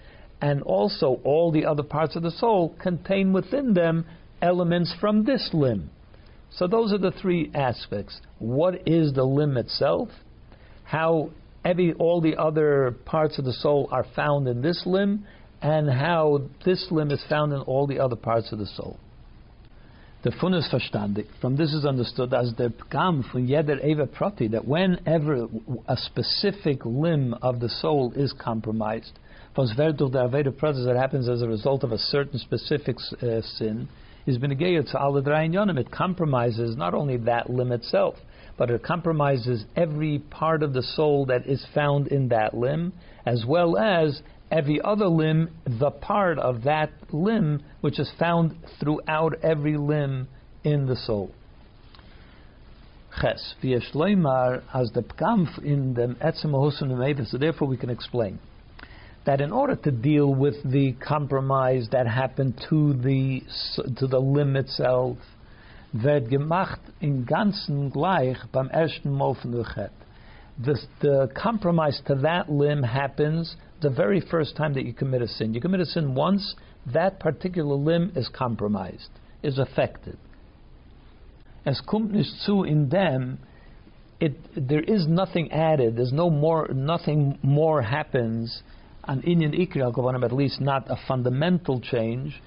[0.40, 4.06] and also all the other parts of the soul contain within them
[4.40, 5.90] elements from this limb.
[6.50, 8.20] So those are the three aspects.
[8.38, 10.08] What is the limb itself?
[10.84, 11.30] How
[11.64, 15.26] every all the other parts of the soul are found in this limb,
[15.60, 18.98] and how this limb is found in all the other parts of the soul.
[20.24, 21.26] The fun is verstandig.
[21.42, 25.46] From this is understood as the pgam von jeder eva prati, that whenever
[25.86, 29.18] a specific limb of the soul is compromised,
[29.54, 33.42] von durch der aveda prati that happens as a result of a certain specific uh,
[33.42, 33.86] sin,
[34.24, 35.78] is benegeya to yonim.
[35.78, 38.14] It compromises not only that limb itself,
[38.56, 42.94] but it compromises every part of the soul that is found in that limb,
[43.26, 44.22] as well as
[44.54, 50.28] every other limb the part of that limb which is found throughout every limb
[50.62, 51.30] in the soul.
[53.20, 58.38] Ches, as the pkamf in the etzem so therefore we can explain
[59.26, 63.40] that in order to deal with the compromise that happened to the
[63.96, 65.16] to the limb itself,
[65.92, 69.52] wird gemacht in ganzen gleich beim ersten Mal von
[70.58, 75.28] the, the compromise to that limb happens the very first time that you commit a
[75.28, 75.54] sin.
[75.54, 76.54] You commit a sin once,
[76.92, 79.10] that particular limb is compromised,
[79.42, 80.16] is affected.
[81.66, 82.12] As kommt
[82.44, 83.38] zu in them,
[84.20, 85.96] it, there is nothing added.
[85.96, 88.62] There's no more, nothing more happens
[89.04, 92.40] on Indian Ikri at least not a fundamental change.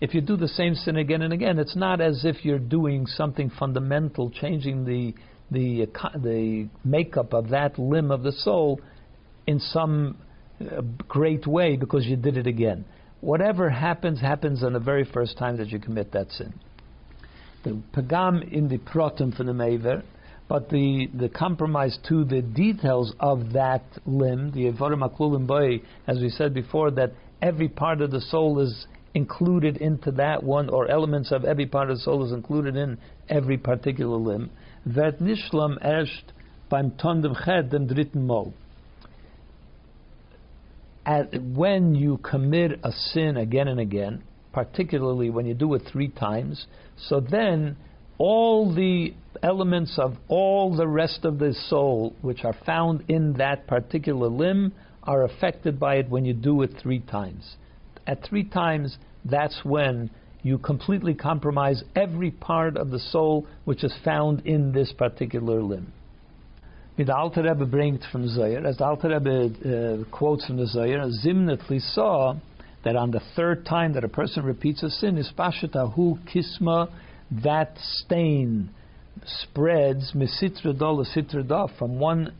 [0.00, 3.06] If you do the same sin again and again, it's not as if you're doing
[3.06, 5.14] something fundamental, changing the
[5.50, 5.86] the
[6.16, 8.80] the makeup of that limb of the soul
[9.46, 10.16] in some
[10.60, 12.84] uh, great way because you did it again.
[13.20, 16.54] Whatever happens, happens on the very first time that you commit that sin.
[17.64, 20.02] The pagam in the protum for the mever,
[20.48, 26.18] but the, the compromise to the details of that limb, the evorim aklulim boy, as
[26.18, 30.88] we said before, that every part of the soul is included into that one, or
[30.90, 34.50] elements of every part of the soul is included in every particular limb
[34.84, 36.32] wird nishlam erst
[36.68, 38.52] beim Tondem Chet, dem dritten Mal.
[41.54, 44.22] when you commit a sin again and again,
[44.52, 46.66] particularly when you do it three times,
[46.96, 47.76] so then
[48.16, 49.12] all the
[49.42, 54.72] elements of all the rest of the soul which are found in that particular limb
[55.02, 57.56] are affected by it when you do it three times.
[58.06, 60.10] At three times, that's when
[60.44, 65.92] you completely compromise every part of the soul which is found in this particular limb.
[66.96, 71.08] The Alter Rebbe brings from Zohar, as the Alter Rebbe uh, quotes from the Zohar,
[71.24, 72.36] Zimnatli saw
[72.84, 76.88] that on the third time that a person repeats a sin, is pashatahu kisma,
[77.42, 78.70] that stain
[79.26, 82.32] spreads misitra dola sitra from one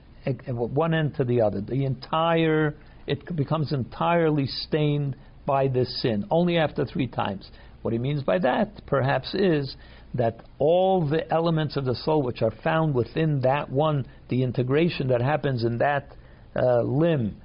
[0.47, 1.61] one end to the other.
[1.61, 2.75] The entire
[3.07, 6.27] it becomes entirely stained by this sin.
[6.31, 7.51] Only after three times.
[7.85, 9.77] What he means by that, perhaps, is
[10.15, 15.09] that all the elements of the soul which are found within that one, the integration
[15.09, 16.17] that happens in that
[16.57, 17.37] uh, limb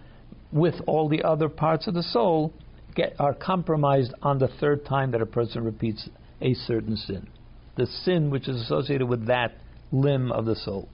[0.53, 2.53] with all the other parts of the soul,
[2.95, 6.07] get, are compromised on the third time that a person repeats
[6.39, 7.27] a certain sin.
[7.75, 9.57] The sin which is associated with that
[9.91, 10.87] limb of the soul.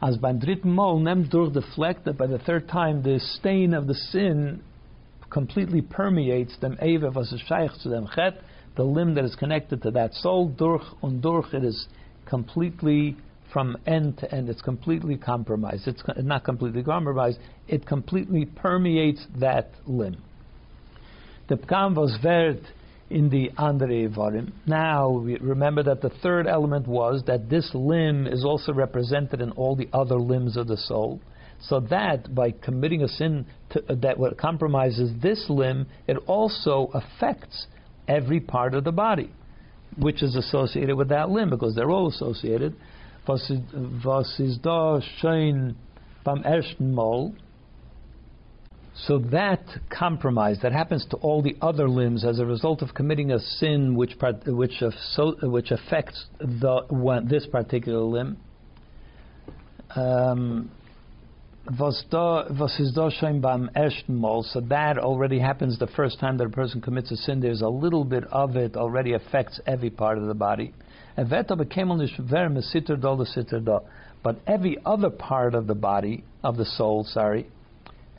[0.00, 3.74] As beim dritten Mal nimmt durch the fleck that by the third time the stain
[3.74, 4.62] of the sin
[5.32, 8.34] completely permeates them to them chet,
[8.76, 11.86] the limb that is connected to that soul, durch und durch it is
[12.26, 13.16] completely
[13.52, 15.86] from end to end, it's completely compromised.
[15.86, 20.22] It's not completely compromised, it completely permeates that limb.
[21.48, 22.62] The Pkam was vert
[23.10, 24.52] in the andere Varim.
[24.66, 29.76] Now, remember that the third element was that this limb is also represented in all
[29.76, 31.20] the other limbs of the soul.
[31.62, 36.90] So that by committing a sin to, uh, that what compromises this limb, it also
[36.92, 37.66] affects
[38.08, 39.30] every part of the body,
[39.96, 42.74] which is associated with that limb because they're all associated.
[48.94, 53.30] So that compromise that happens to all the other limbs as a result of committing
[53.30, 54.82] a sin which which
[55.42, 58.36] which affects the one, this particular limb.
[59.94, 60.70] Um,
[61.78, 66.18] was da was is da schon beim ersten Mal, so that already happens the first
[66.18, 67.40] time that a person commits a sin.
[67.40, 70.74] There's a little bit of it already affects every part of the body.
[74.24, 77.46] But every other part of the body of the soul, sorry,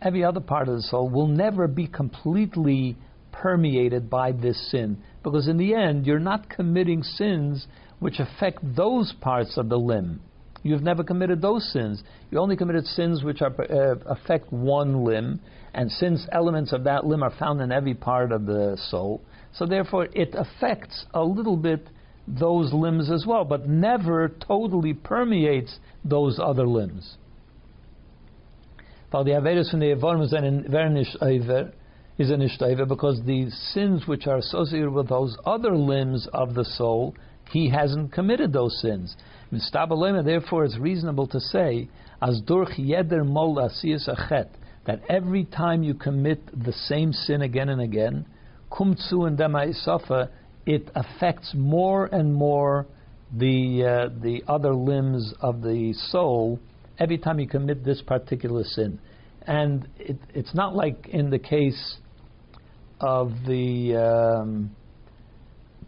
[0.02, 2.96] every other part of the soul will never be completely
[3.32, 4.98] permeated by this sin.
[5.22, 7.68] Because in the end, you're not committing sins
[8.00, 10.22] which affect those parts of the limb.
[10.64, 12.03] You've never committed those sins.
[12.32, 15.41] You only committed sins which are, uh, affect one limb,
[15.74, 19.22] and since elements of that limb are found in every part of the soul,
[19.53, 21.88] so therefore it affects a little bit
[22.28, 27.18] those limbs as well, but never totally permeates those other limbs.
[29.11, 30.20] Weil die Averis von
[30.93, 31.72] nicht over,
[32.18, 36.66] is a nishtaiva because the sins which are associated with those other limbs of the
[36.66, 37.14] soul,
[37.51, 39.16] he hasn't committed those sins.
[40.24, 41.89] Therefore, it's reasonable to say,
[42.22, 44.49] as durch yeder mol asiyas achet,
[44.86, 48.26] that every time you commit the same sin again and again,
[48.72, 50.30] kumtsu and dema'isafa,
[50.66, 52.88] it affects more and more
[53.38, 56.60] the uh, the other limbs of the soul
[56.99, 58.99] every time you commit this particular sin.
[59.45, 61.97] And it, it's not like in the case
[62.99, 64.76] of the um,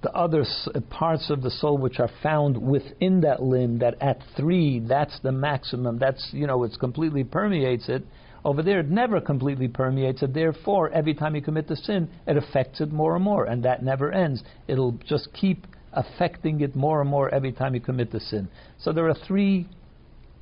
[0.05, 3.79] the other s- uh, parts of the soul which are found within that limb.
[3.79, 5.97] That at three, that's the maximum.
[5.97, 8.05] That's you know, it's completely permeates it.
[8.43, 10.31] Over there, it never completely permeates it.
[10.31, 13.83] Therefore, every time you commit the sin, it affects it more and more, and that
[13.83, 14.43] never ends.
[14.67, 18.47] It'll just keep affecting it more and more every time you commit the sin.
[18.79, 19.67] So there are three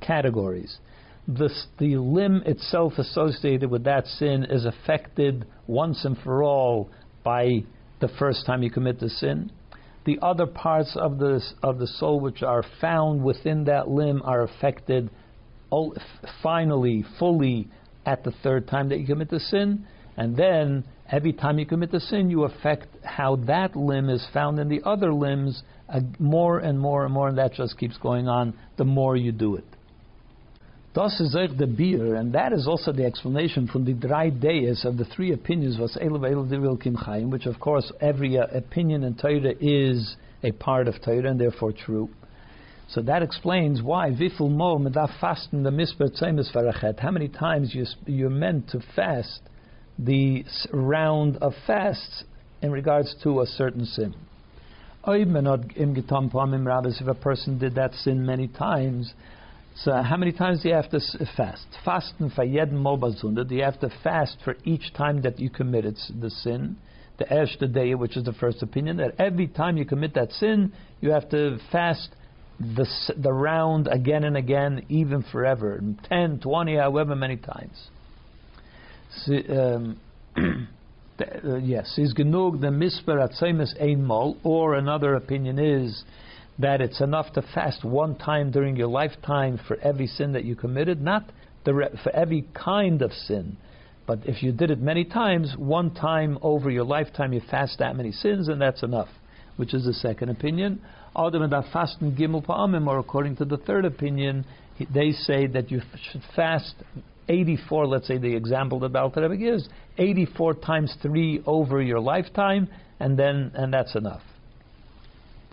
[0.02, 0.76] categories.
[1.26, 6.90] This, the limb itself associated with that sin is affected once and for all
[7.22, 7.64] by
[8.00, 9.50] the first time you commit the sin.
[10.04, 14.42] The other parts of the, of the soul which are found within that limb are
[14.42, 15.10] affected
[16.42, 17.68] finally, fully,
[18.06, 19.86] at the third time that you commit the sin.
[20.16, 24.58] And then every time you commit the sin, you affect how that limb is found
[24.58, 28.28] in the other limbs uh, more and more and more, and that just keeps going
[28.28, 29.64] on the more you do it.
[30.94, 34.96] Das is the beer, and that is also the explanation from the dry days of
[34.96, 35.98] the three opinions, was
[36.76, 36.96] Kim
[37.30, 40.14] which of course every uh, opinion in Torah is
[40.44, 42.08] a part of Torah and therefore true.
[42.88, 44.78] So that explains why Viful Mo
[45.20, 46.10] fasten the Misper
[47.00, 49.40] How many times you, you're meant to fast
[49.98, 52.22] the round of fasts
[52.62, 54.14] in regards to a certain sin.
[55.06, 55.28] If
[57.08, 59.12] a person did that sin many times,
[59.76, 61.00] so how many times do you have to
[61.36, 61.66] fast?
[61.84, 63.46] Fasten for jeden Mobazunda.
[63.46, 66.76] Do you have to fast for each time that you committed the sin?
[67.18, 70.72] The Erste Day, which is the first opinion, that every time you commit that sin,
[71.00, 72.08] you have to fast
[72.58, 77.88] the, the round again and again, even forever, 10, 20, however many times.
[79.48, 80.00] Um,
[81.20, 86.04] uh, yes, is genug the misper atzaimis ein mol, or another opinion is
[86.58, 90.54] that it's enough to fast one time during your lifetime for every sin that you
[90.54, 91.30] committed, not
[91.66, 93.56] re- for every kind of sin.
[94.06, 97.96] But if you did it many times, one time over your lifetime you fast that
[97.96, 99.08] many sins, and that's enough,
[99.56, 100.80] which is the second opinion.
[101.16, 101.28] Or
[102.98, 104.44] according to the third opinion,
[104.92, 105.80] they say that you
[106.10, 106.74] should fast
[107.28, 112.68] 84, let's say the example that Baal Rebbe gives, 84 times 3 over your lifetime,
[113.00, 114.22] and then and that's enough.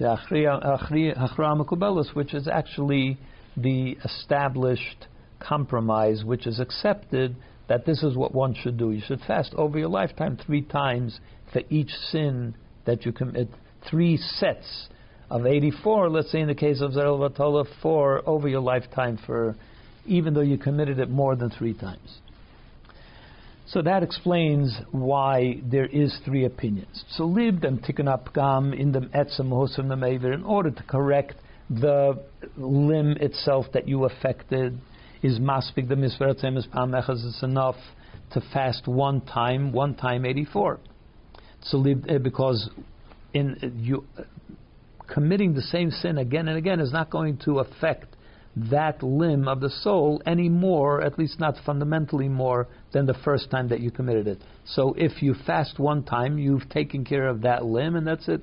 [0.02, 3.20] The Achriya Mekubelis, which is actually
[3.56, 5.06] the established
[5.39, 7.36] compromise, which is accepted
[7.68, 8.89] that this is what one should do.
[8.89, 11.20] You should fast over your lifetime three times
[11.54, 13.49] for each sin that you commit,
[13.91, 14.88] three sets
[15.30, 19.56] of 84, let's say in the case of Zerel four over your lifetime for
[20.08, 22.22] even though you committed it more than three times.
[23.72, 27.05] So that explains why there is three opinions.
[27.11, 31.36] So lived and tikkun up gam in the etzem hosam the in order to correct
[31.69, 32.22] the
[32.57, 34.78] limb itself that you affected
[35.24, 37.78] is maspik the misveratzem is pamechas it's enough
[38.34, 40.82] to fast one time, one time eighty four.
[41.61, 42.69] So eh, because
[43.34, 44.05] in you
[45.07, 48.11] committing the same sin again and again is not going to affect
[48.56, 53.49] that limb of the soul any more, at least not fundamentally more, than the first
[53.49, 54.41] time that you committed it.
[54.66, 58.41] So if you fast one time, you've taken care of that limb, and that's it.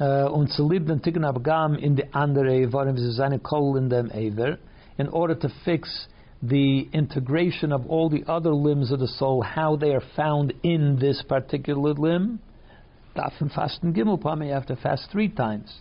[0.00, 4.10] Uh, und zu lieben ticken abgam in the andere warum sie seine kol in dem
[4.12, 4.58] ever
[4.98, 6.08] in order to fix
[6.42, 10.98] the integration of all the other limbs of the soul how they are found in
[10.98, 12.40] this particular limb
[13.14, 15.72] darf fasten gimel you have to fast three times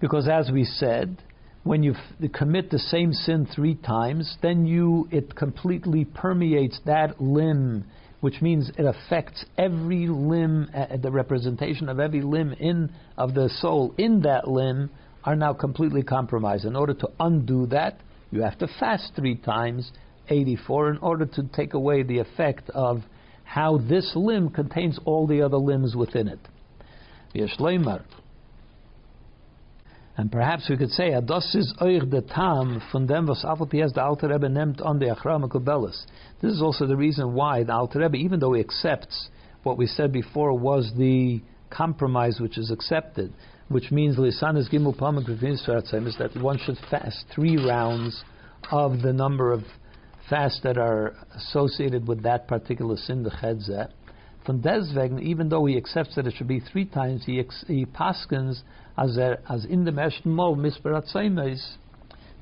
[0.00, 1.22] because as we said,
[1.62, 1.94] when you
[2.32, 7.84] commit the same sin three times, then you it completely permeates that limb,
[8.20, 10.70] which means it affects every limb.
[10.74, 14.90] Uh, the representation of every limb in of the soul in that limb
[15.24, 16.64] are now completely compromised.
[16.64, 19.90] In order to undo that, you have to fast three times,
[20.28, 23.02] 84, in order to take away the effect of
[23.44, 26.38] how this limb contains all the other limbs within it.
[30.20, 34.02] And perhaps we could say, das is euch the tam von dem, was Afalpies the
[34.02, 36.04] Alter Rebbe nimmt on the Achram Kubelis.
[36.42, 39.30] This is also the reason why the Alter Rebbe, even though he accepts
[39.62, 41.40] what we said before was the
[41.70, 43.32] compromise which is accepted,
[43.68, 48.22] which means Lisanis Gimel Pamak is that one should fast three rounds
[48.70, 49.62] of the number of
[50.28, 53.88] fasts that are associated with that particular sin, the Chedzeh.
[54.44, 57.86] From deswegen, even though he accepts that it should be three times, he, ex- he
[57.86, 58.60] paskins
[58.98, 59.18] as,
[59.48, 61.76] as in the Meshn Mo is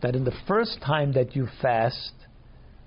[0.01, 2.12] that in the first time that you fast,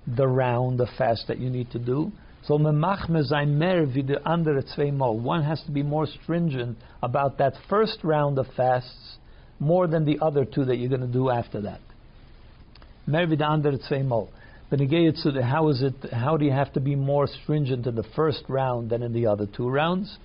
[0.06, 2.10] the round of fast that you need to do,
[2.44, 5.18] so memachme sein Mol.
[5.20, 9.18] One has to be more stringent about that first round of fasts
[9.60, 11.80] more than the other two that you're going to do after that.
[13.06, 14.02] Mer wie the andere zwei.
[15.42, 16.12] How is it?
[16.12, 19.26] How do you have to be more stringent in the first round than in the
[19.26, 20.18] other two rounds?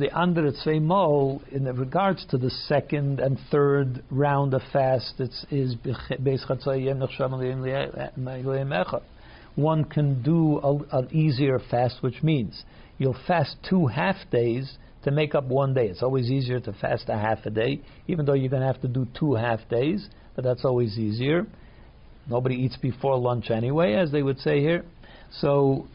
[0.00, 5.46] The andere zwei Mol, in regards to the second and third round of fast, it's
[5.50, 5.76] is
[9.54, 12.64] one can do a, an easier fast, which means
[12.98, 15.86] you'll fast two half days to make up one day.
[15.86, 18.82] It's always easier to fast a half a day, even though you're going to have
[18.82, 21.46] to do two half days, but that's always easier.
[22.28, 24.84] Nobody eats before lunch anyway, as they would say here.
[25.30, 25.86] So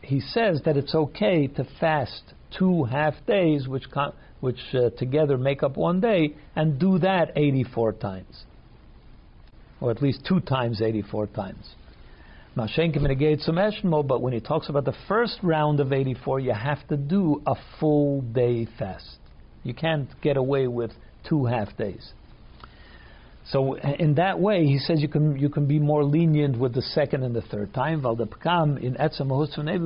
[0.00, 3.84] he says that it's okay to fast two half days, which
[4.40, 8.44] which uh, together make up one day, and do that 84 times,
[9.80, 11.74] or at least two times 84 times.
[14.02, 17.54] But when he talks about the first round of 84, you have to do a
[17.78, 19.18] full day fast.
[19.62, 20.90] You can't get away with
[21.28, 22.12] two half days.
[23.50, 26.82] So in that way, he says you can you can be more lenient with the
[26.82, 28.04] second and the third time.
[28.76, 28.96] in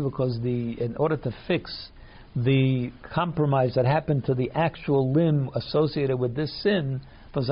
[0.02, 1.90] because the in order to fix
[2.34, 7.00] the compromise that happened to the actual limb associated with this sin,
[7.34, 7.48] which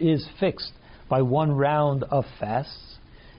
[0.00, 0.72] is fixed
[1.08, 2.96] by one round of fasts,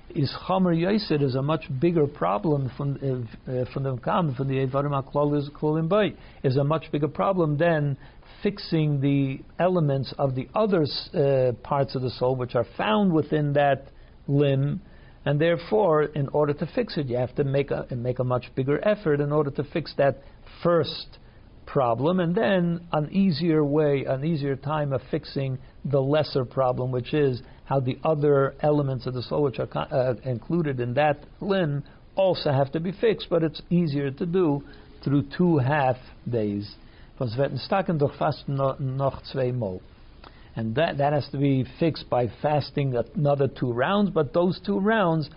[0.09, 4.65] is Chomer Yosef is a much bigger problem from uh, from the Kam from the
[4.65, 7.97] Evarim Klolim Bay is a much bigger problem than
[8.41, 13.53] fixing the elements of the other uh, parts of the soul which are found within
[13.53, 13.87] that
[14.27, 14.81] limb,
[15.27, 18.45] and therefore, in order to fix it, you have to make a make a much
[18.55, 20.21] bigger effort in order to fix that
[20.63, 21.17] first
[21.65, 27.13] problem, and then an easier way, an easier time of fixing the lesser problem, which
[27.13, 31.83] is how the other elements of the soul which are uh, included in that limb
[32.15, 34.63] also have to be fixed, but it's easier to do
[35.03, 35.97] through two half
[36.29, 36.75] days.
[37.19, 37.59] Was werden
[38.17, 38.79] fast noch.
[40.57, 44.79] And that, that has to be fixed by fasting another two rounds, but those two
[44.79, 45.29] rounds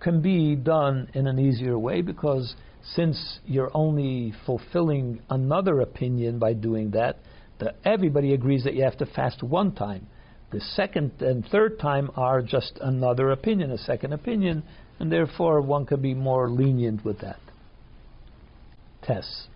[0.00, 2.54] can be done in an easier way because
[2.84, 7.16] since you're only fulfilling another opinion by doing that,
[7.58, 10.06] the, everybody agrees that you have to fast one time.
[10.50, 14.62] The second and third time are just another opinion, a second opinion,
[15.00, 17.40] and therefore one could be more lenient with that.
[19.02, 19.48] Test.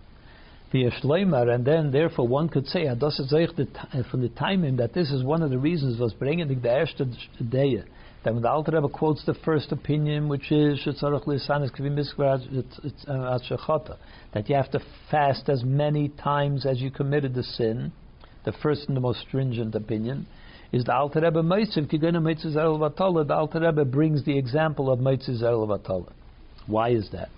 [0.73, 5.49] And then, therefore, one could say, uh, from the timing that this is one of
[5.49, 7.03] the reasons was bringing the erste
[7.49, 7.83] day
[8.23, 10.93] that the Alter Rebbe quotes the first opinion, which is uh,
[14.33, 17.91] that you have to fast as many times as you committed the sin,
[18.45, 20.27] the first and the most stringent opinion,
[20.71, 24.99] is the Alter Rebbe Meitziv Kigana Meitziv Zel The Alter Rebbe brings the example of
[24.99, 26.07] Meitziv Zel
[26.67, 27.29] Why is that?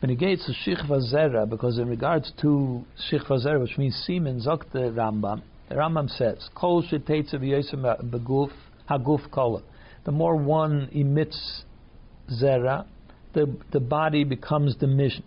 [0.00, 4.40] When he gets to Shichva Zera, because in regards to Shichva Zera, which means semen,
[4.40, 8.50] Zok the Rambam, the Rambam says, Kol Beguf
[8.90, 9.62] Haguf Kola
[10.04, 11.62] the more one emits
[12.30, 12.86] zera,
[13.32, 15.22] the, the body becomes diminished.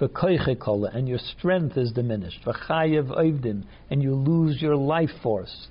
[0.00, 2.40] And your strength is diminished.
[2.46, 5.68] And you lose your life force.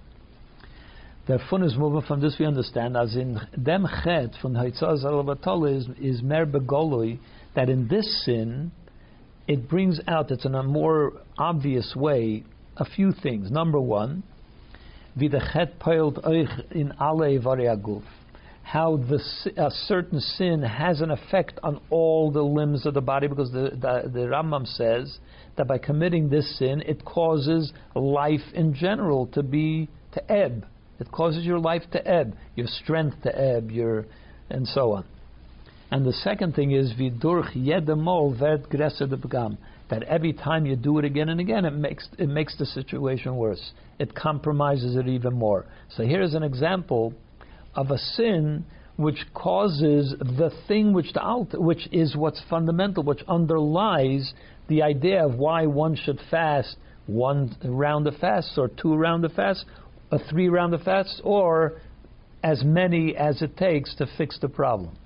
[1.25, 5.87] The fun is moving from this we understand as in dem chet from Haitzaz is,
[5.99, 7.19] is mer begolui
[7.55, 8.71] that in this sin
[9.47, 12.43] it brings out it's in a more obvious way
[12.77, 13.51] a few things.
[13.51, 14.23] Number one,
[17.83, 18.03] in.
[18.63, 19.19] How the,
[19.57, 23.71] a certain sin has an effect on all the limbs of the body, because the,
[23.71, 25.19] the, the Rambam says
[25.57, 30.65] that by committing this sin, it causes life in general to be to ebb.
[30.99, 34.05] It causes your life to ebb, your strength to ebb, your
[34.49, 35.05] and so on.
[35.93, 39.59] And the second thing is vidurch yedemol vert gresser de begam
[39.91, 43.35] that every time you do it again and again, it makes it makes the situation
[43.35, 43.73] worse.
[43.99, 45.65] It compromises it even more.
[45.89, 47.13] So here's an example
[47.75, 48.65] of a sin
[48.95, 54.33] which causes the thing which the alter, which is what's fundamental, which underlies
[54.69, 56.75] the idea of why one should fast
[57.05, 59.63] one round of fasts or two round of fasts,
[60.11, 61.79] a three round of fasts, or
[62.43, 64.97] as many as it takes to fix the problem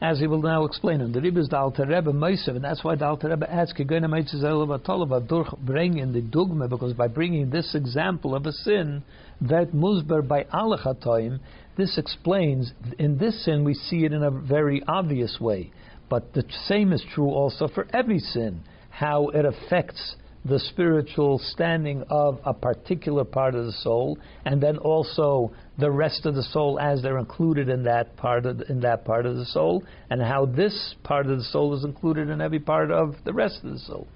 [0.00, 1.00] as he will now explain.
[1.00, 3.72] And the Rebbe is the Alter Rebbe Meisev, and that's why the Alter Rebbe adds
[3.72, 8.52] Kegena Meitzes Elava Tolava durch bringing the dogma, because by bringing this example of a
[8.52, 9.02] sin,
[9.40, 11.40] that Musber by Alechatoim,
[11.76, 15.70] this explains, in this sin we see it in a very obvious way.
[16.08, 22.02] But the same is true also for every sin, how it affects the spiritual standing
[22.08, 26.78] of a particular part of the soul, and then also the rest of the soul
[26.80, 30.22] as they're included in that part of the, in that part of the soul, and
[30.22, 33.72] how this part of the soul is included in every part of the rest of
[33.72, 34.06] the soul.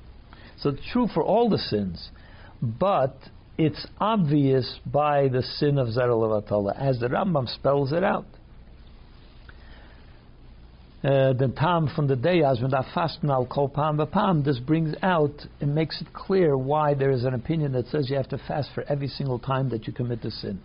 [0.59, 2.11] So it's true for all the sins,
[2.63, 3.17] but
[3.59, 8.27] it's obvious by the sin of Zerul as the Rambam spells it out.
[11.05, 14.43] Uh, the time from the day as when that fast now kol pam pam.
[14.43, 18.17] This brings out and makes it clear why there is an opinion that says you
[18.17, 20.59] have to fast for every single time that you commit a sin.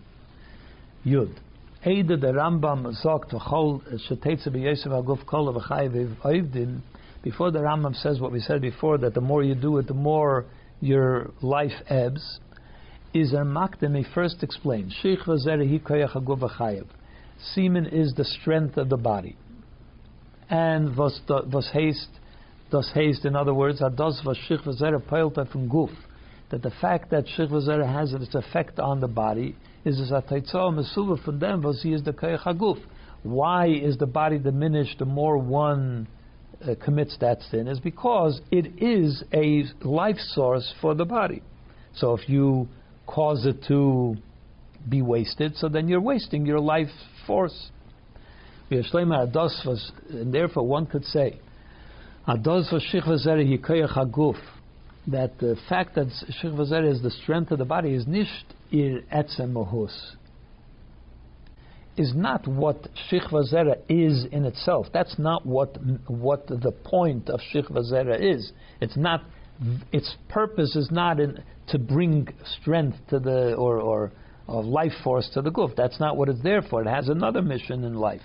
[1.04, 1.36] Yud.
[1.84, 6.80] Eide the Rambam sagt v'chol shetetze b'yosef aguf kol v'chayiv
[7.22, 9.92] Before the Rambam says what we said before that the more you do it, the
[9.92, 10.46] more
[10.80, 12.40] your life ebbs.
[13.12, 14.96] Is a makdem he first explains.
[15.02, 16.80] Sheikh v'zeri hi
[17.54, 19.36] Semen is the strength of the body
[20.50, 22.08] and was haste,
[22.70, 23.24] does haste.
[23.24, 25.94] In other words, does was peilta from guf.
[26.50, 30.20] That the fact that shich v'zera has its effect on the body is as a
[30.20, 32.82] taitzah mesuva from them was he is the haguf.
[33.22, 36.08] Why is the body diminished the more one
[36.62, 37.68] uh, commits that sin?
[37.68, 41.42] Is because it is a life source for the body.
[41.94, 42.68] So if you
[43.06, 44.16] cause it to
[44.88, 46.88] be wasted, so then you're wasting your life
[47.26, 47.70] force.
[48.70, 51.40] And therefore one could say,
[55.06, 56.06] that the fact that
[56.42, 60.14] Shich is the strength of the body is Nisht Ir Etzem Mohus,
[61.96, 64.86] is not what Shich is in itself.
[64.92, 67.68] That's not what what the point of Shich
[68.20, 68.52] is.
[68.80, 69.24] It's not.
[69.92, 74.12] Its purpose is not in, to bring strength to the or or
[74.46, 75.74] of life force to the guf.
[75.76, 76.82] That's not what it's there for.
[76.82, 78.22] It has another mission in life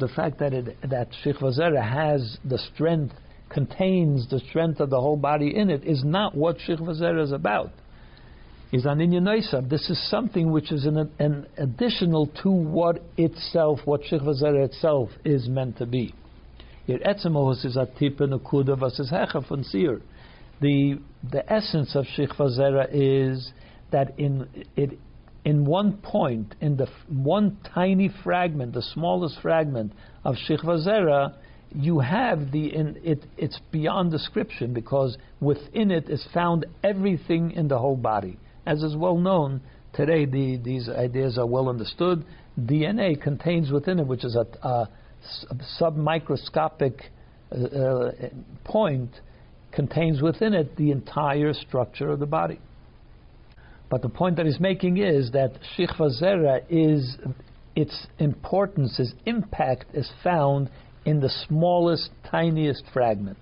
[0.00, 3.14] the fact that it, that Sheikh has the strength,
[3.48, 7.70] contains the strength of the whole body in it, is not what Sheikh is about.
[8.72, 14.00] is an inyan This is something which is an, an additional to what itself, what
[14.02, 16.12] Zera itself is meant to be.
[16.86, 16.98] The
[21.30, 23.52] the essence of Zera is
[23.92, 24.98] that in it
[25.44, 29.92] in one point, in the one tiny fragment, the smallest fragment
[30.24, 31.34] of Shechva Zera,
[31.72, 37.68] you have the in, it, it's beyond description because within it is found everything in
[37.68, 38.38] the whole body.
[38.66, 39.62] As is well known
[39.94, 42.24] today, the, these ideas are well understood.
[42.58, 44.88] DNA contains within it, which is a, a,
[45.50, 47.00] a submicroscopic
[47.52, 48.12] uh, uh,
[48.64, 49.10] point,
[49.72, 52.60] contains within it the entire structure of the body.
[53.90, 57.18] But the point that he's making is that Shechva Zera is
[57.74, 60.70] its importance, its impact is found
[61.04, 63.38] in the smallest, tiniest fragment.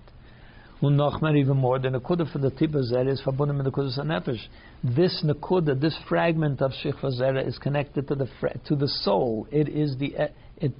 [0.81, 4.47] Even more, the Nakuda for the Tiba Zera is Nefesh.
[4.83, 8.27] This Nakuda, this fragment of Shechva Zera is connected to the
[8.65, 9.45] to the soul.
[9.51, 10.15] It is the
[10.57, 10.73] it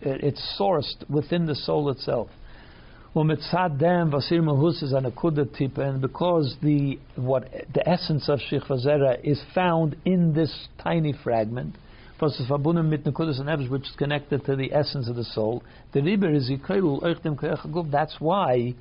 [0.00, 2.28] it's sourced within the soul itself.
[5.72, 11.76] And because the what the essence of Shechva Zera is found in this tiny fragment,
[12.20, 15.62] which is connected to the essence of the soul.
[15.92, 16.50] The riber is
[17.92, 18.74] That's why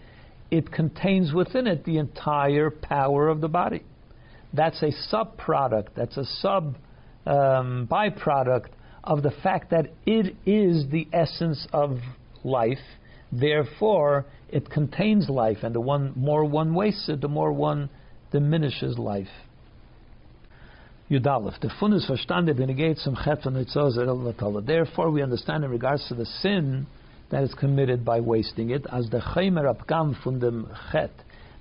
[0.49, 3.83] it contains within it the entire power of the body.
[4.51, 5.89] That's a subproduct.
[5.95, 6.75] That's a sub
[7.27, 8.69] um, byproduct
[9.03, 11.99] of the fact that it is the essence of
[12.43, 12.79] life
[13.39, 17.89] Therefore, it contains life, and the one more one wastes it, the more one
[18.31, 19.27] diminishes life.
[21.09, 21.93] Yudalef, the fun
[24.65, 26.85] Therefore, we understand in regards to the sin
[27.29, 31.11] that is committed by wasting it, as the chaymer abgam von dem chet,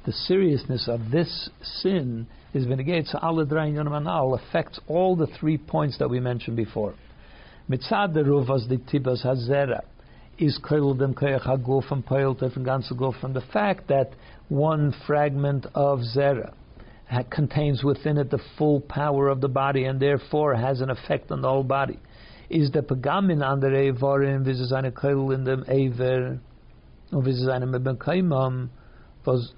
[0.04, 5.56] the seriousness of this sin is benegate so alle drei manal affects all the three
[5.56, 6.94] points that we mentioned before.
[7.70, 9.80] Mitzad ruvas the tibas hazera
[10.38, 14.12] is koil dem koyach haguf and poil from ganze guf from the fact that
[14.48, 16.52] one fragment of zera
[17.30, 21.42] contains within it the full power of the body and therefore has an effect on
[21.42, 21.98] the whole body.
[22.48, 26.38] Is the vorin wie sie seine koil in dem ever
[27.10, 28.68] sie meben kaimam
[29.24, 29.52] was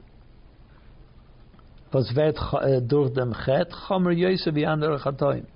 [1.93, 5.47] was wird äh, durch dem chet chomer yose wie chatoim.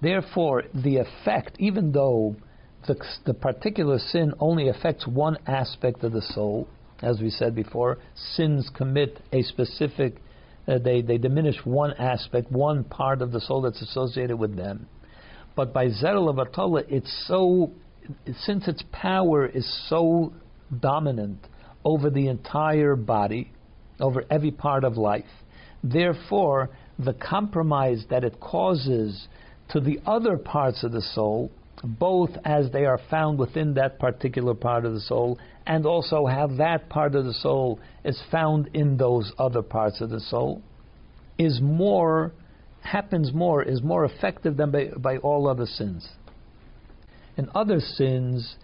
[0.00, 2.34] Therefore, the effect, even though
[2.86, 6.68] the, the particular sin only affects one aspect of the soul,
[7.02, 7.98] as we said before.
[8.34, 10.16] Sins commit a specific,
[10.66, 14.86] uh, they, they diminish one aspect, one part of the soul that's associated with them.
[15.54, 17.72] But by Zerel of it's so,
[18.40, 20.32] since its power is so
[20.80, 21.46] dominant
[21.84, 23.52] over the entire body,
[24.00, 25.24] over every part of life,
[25.84, 29.28] therefore, the compromise that it causes
[29.70, 31.50] to the other parts of the soul
[31.84, 36.46] both as they are found within that particular part of the soul, and also how
[36.46, 40.62] that part of the soul is found in those other parts of the soul,
[41.38, 42.32] is more,
[42.82, 46.08] happens more, is more effective than by, by all other sins.
[47.36, 48.56] In other sins,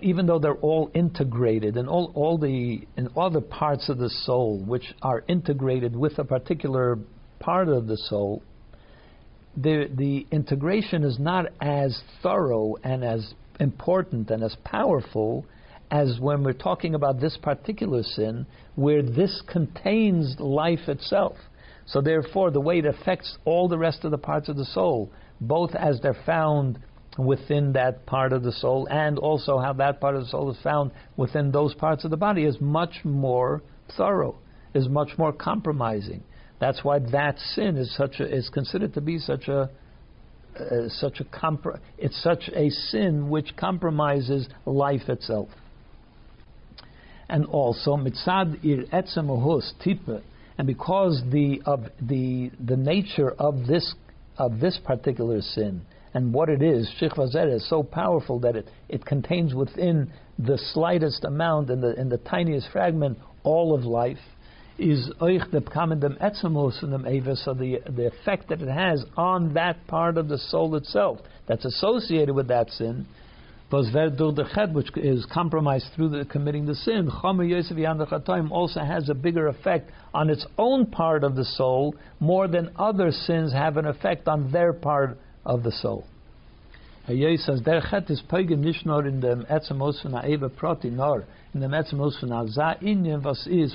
[0.00, 4.62] even though they're all integrated and all, all the in other parts of the soul
[4.64, 6.98] which are integrated with a particular
[7.38, 8.42] part of the soul,
[9.56, 15.46] the the integration is not as thorough and as important and as powerful
[15.90, 21.36] as when we're talking about this particular sin, where this contains life itself.
[21.86, 25.10] So therefore, the way it affects all the rest of the parts of the soul,
[25.40, 26.80] both as they're found
[27.16, 30.58] within that part of the soul, and also how that part of the soul is
[30.62, 33.62] found within those parts of the body, is much more
[33.96, 34.36] thorough,
[34.74, 36.22] is much more compromising.
[36.58, 39.70] That's why that sin is such a, is considered to be such a
[40.58, 41.58] uh, such a
[41.98, 45.50] it's such a sin which compromises life itself.
[47.28, 49.28] And also mitzad ir etzem
[49.84, 50.24] tipe,
[50.56, 53.94] and because the of the the nature of this
[54.38, 55.82] of this particular sin
[56.14, 61.24] and what it is, shikva is so powerful that it, it contains within the slightest
[61.24, 64.18] amount in the in the tiniest fragment all of life
[64.78, 69.04] is oich the dem etzemos in dem eva, so the the effect that it has
[69.16, 73.06] on that part of the soul itself that's associated with that sin,
[73.70, 77.10] was the ched, which is compromised through the committing the sin.
[77.10, 81.94] Chomer Yosef Chatoim also has a bigger effect on its own part of the soul
[82.20, 86.06] more than other sins have an effect on their part of the soul.
[87.08, 91.24] Hayei says der chet is peigen nicht nur in Etzemos von Eva Proti, nor
[92.82, 93.74] in was is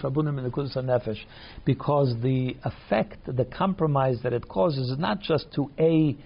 [0.82, 1.20] Nefesh,
[1.66, 6.18] because the effect, the compromise that it causes is not just to a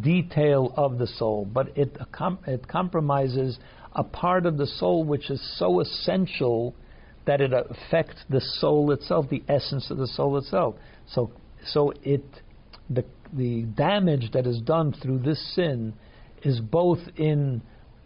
[0.00, 1.96] detail of the soul, but it,
[2.46, 3.58] it compromises
[3.94, 6.74] a part of the soul which is so essential
[7.26, 10.74] that it affects the soul itself, the essence of the soul itself.
[11.06, 11.30] So,
[11.66, 12.24] so it,
[12.90, 15.94] the, the damage that is done through this sin
[16.42, 17.62] is both in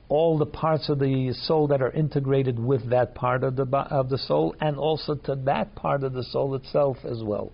[0.09, 4.09] all the parts of the soul that are integrated with that part of the of
[4.09, 7.53] the soul, and also to that part of the soul itself as well.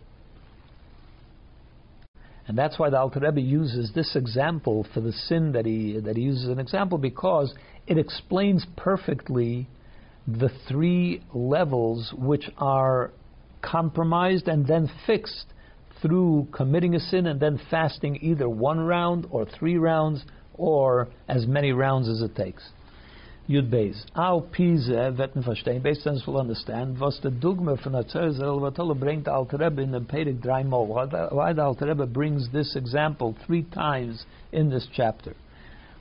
[2.47, 6.17] And that's why the Alter Rebbe uses this example for the sin that he that
[6.17, 7.55] he uses an example because
[7.87, 9.67] it explains perfectly
[10.27, 13.11] the three levels which are
[13.63, 15.47] compromised and then fixed
[16.03, 20.23] through committing a sin and then fasting either one round or three rounds
[20.55, 22.63] or as many rounds as it takes.
[23.49, 24.03] Yud Beis.
[24.17, 29.29] Au Pise man verstehen, based will understand, was the Dugma von der Zer Zelvatolo bringt
[29.29, 30.87] Alter Rebbe in the Perek dreimal.
[30.87, 35.35] Why the Alter Rebbe brings this example three times in this chapter.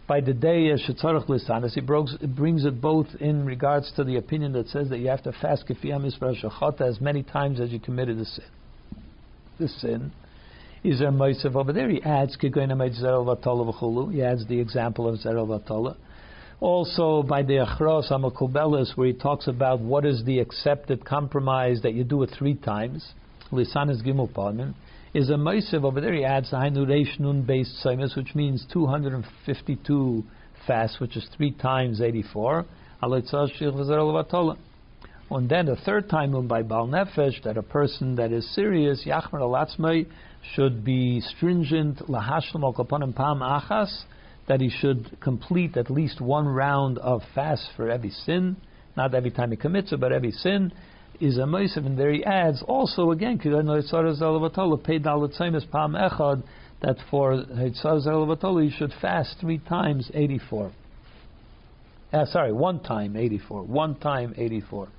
[0.07, 4.53] By the day uh, Shetzorach Lisanis, he brings it both in regards to the opinion
[4.53, 8.19] that says that you have to fast Kefiyam Isra as many times as you committed
[8.19, 8.45] the sin.
[9.59, 10.11] The sin
[10.83, 11.89] is there Moisev over there.
[11.89, 15.95] He adds Kigoina He adds the example of Zerel.
[16.59, 21.93] Also by the Achros Amakubelis, where he talks about what is the accepted compromise that
[21.93, 23.13] you do it three times.
[23.51, 24.73] Lisanis Gimel.
[25.13, 26.13] Is a Moisev over there.
[26.13, 30.23] He adds Hainu Reish Nun based Saimus, which means 252
[30.65, 32.65] fasts, which is three times 84.
[35.29, 39.41] And then the third time by Bal Nefesh, that a person that is serious, Yachmer
[39.41, 40.07] Alatzmei,
[40.55, 44.03] should be stringent lahashlam al pam achas
[44.47, 48.57] that he should complete at least one round of fast for every sin,
[48.97, 50.71] not every time he commits it, but every sin
[51.21, 53.57] is a moisav, and there he adds also again pam
[55.93, 56.43] echad
[56.81, 57.45] that for
[58.59, 60.71] he should fast three times eighty four.
[62.11, 63.63] Uh, sorry, one time eighty four.
[63.63, 64.89] One time eighty four.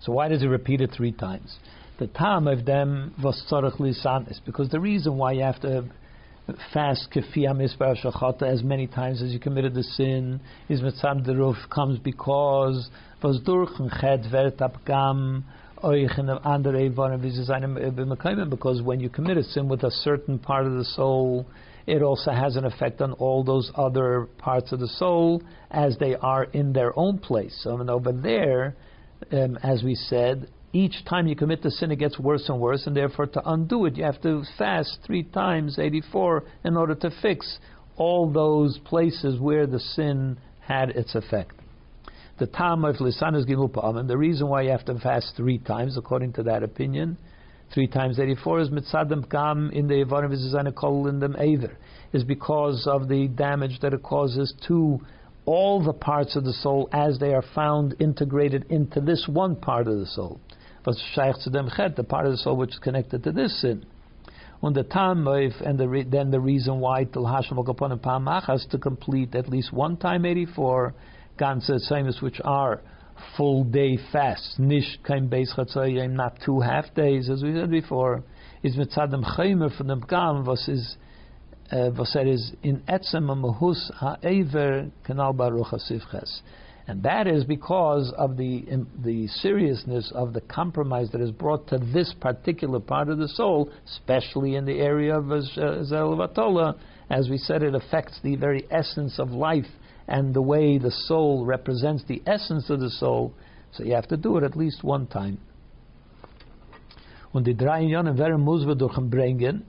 [0.00, 1.56] So why does he repeat it three times?
[1.98, 5.84] The time of them was tzorach lisanis, because the reason why you have to
[6.72, 11.56] fast kefiyam misbar shachata as many times as you committed the sin is mitzam deruf
[11.70, 12.90] comes because
[13.22, 15.44] was durchen chet vert abgam
[18.50, 21.44] because when you commit a sin with a certain part of the soul,
[21.88, 26.14] it also has an effect on all those other parts of the soul as they
[26.14, 27.58] are in their own place.
[27.64, 28.76] So I mean, over there,
[29.32, 32.86] um, as we said, each time you commit the sin, it gets worse and worse,
[32.86, 37.10] and therefore to undo it, you have to fast three times 84 in order to
[37.20, 37.58] fix
[37.96, 41.54] all those places where the sin had its effect.
[42.38, 45.98] The time of lisan is gimul the reason why you have to fast three times,
[45.98, 47.18] according to that opinion,
[47.74, 50.00] three times 84 is mitzadam gam in the
[50.32, 51.76] is kol in them either,
[52.14, 54.98] is because of the damage that it causes to
[55.44, 59.86] all the parts of the soul as they are found integrated into this one part
[59.86, 60.40] of the soul
[60.84, 63.60] was shaykh to them chet, the part of the soul which is connected to this
[63.60, 63.84] sin.
[64.62, 68.78] On the time and the re, then the reason why till Hashem upon Pamachas to
[68.78, 70.94] complete at least one time 84
[71.38, 72.80] ganze Tzemis which are
[73.36, 78.22] full day fasts, nish kein beis chatzayim, not two half days as we said before,
[78.62, 80.96] is mitzadam chaymer from the gam was is
[81.72, 86.40] uh, was er is in etzem mahus ha'ever kanal baruch hasivches.
[86.86, 88.64] And that is because of the,
[89.04, 93.70] the seriousness of the compromise that is brought to this particular part of the soul,
[93.86, 96.76] especially in the area of uh, Zelvatola.
[97.08, 99.66] As we said, it affects the very essence of life
[100.08, 103.32] and the way the soul represents the essence of the soul.
[103.72, 105.38] So you have to do it at least one time.
[107.32, 109.64] Und die drei Jahren werden muss wir durchbringen,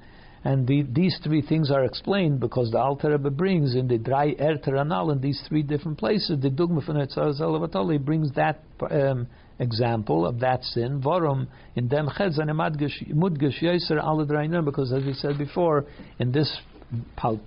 [0.45, 4.33] and the, these three things are explained because the Alter Rebbe brings in the dry
[4.33, 6.41] Erter Anal in these three different places.
[6.41, 9.27] The Dugma from Etzar brings that um,
[9.59, 11.01] example of that sin.
[11.01, 15.85] Vorum in Dem Chez and Mudgesh Yeser Al because as we said before,
[16.19, 16.59] in this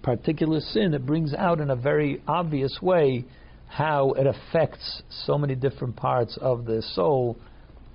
[0.03, 3.27] particular sin, it brings out in a very obvious way
[3.69, 7.37] how it affects so many different parts of the soul.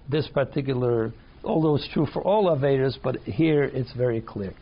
[0.09, 1.11] This particular,
[1.43, 4.53] although it's true for all Avedas, but here it's very clear.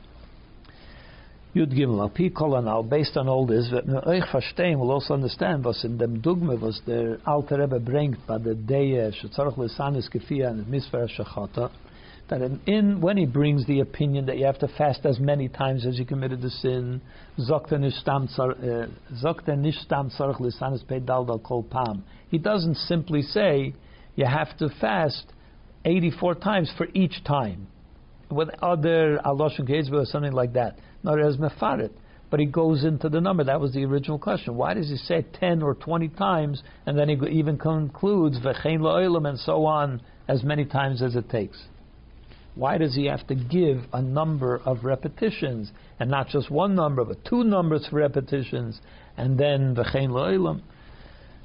[1.56, 5.97] Yud Gimel, pi kol based on all this, euch verstehen, will also understand, was in
[5.97, 11.08] dem Dugme, was der Alte Rebbe bringt, bei der Dehe, shetzorach lesanis kefia, and misfer
[11.08, 11.72] shachata,
[12.28, 15.50] that in, in, when he brings the opinion that you have to fast as many
[15.50, 17.02] times as you committed the sin,
[17.39, 17.60] uh,
[22.30, 23.74] he doesn't simply say
[24.16, 25.26] you have to fast
[25.84, 27.66] 84 times for each time,
[28.30, 30.78] with other aloshon or something like that.
[31.04, 31.91] Not as mefarit,
[32.30, 33.43] but he goes into the number.
[33.43, 34.56] That was the original question.
[34.56, 39.28] Why does he say 10 or 20 times, and then he even concludes v'chein la'olam
[39.28, 41.64] and so on as many times as it takes?
[42.56, 47.06] Why does he have to give a number of repetitions and not just one number,
[47.06, 48.80] but two numbers for repetitions
[49.18, 50.62] and then v'chein lo'ilam?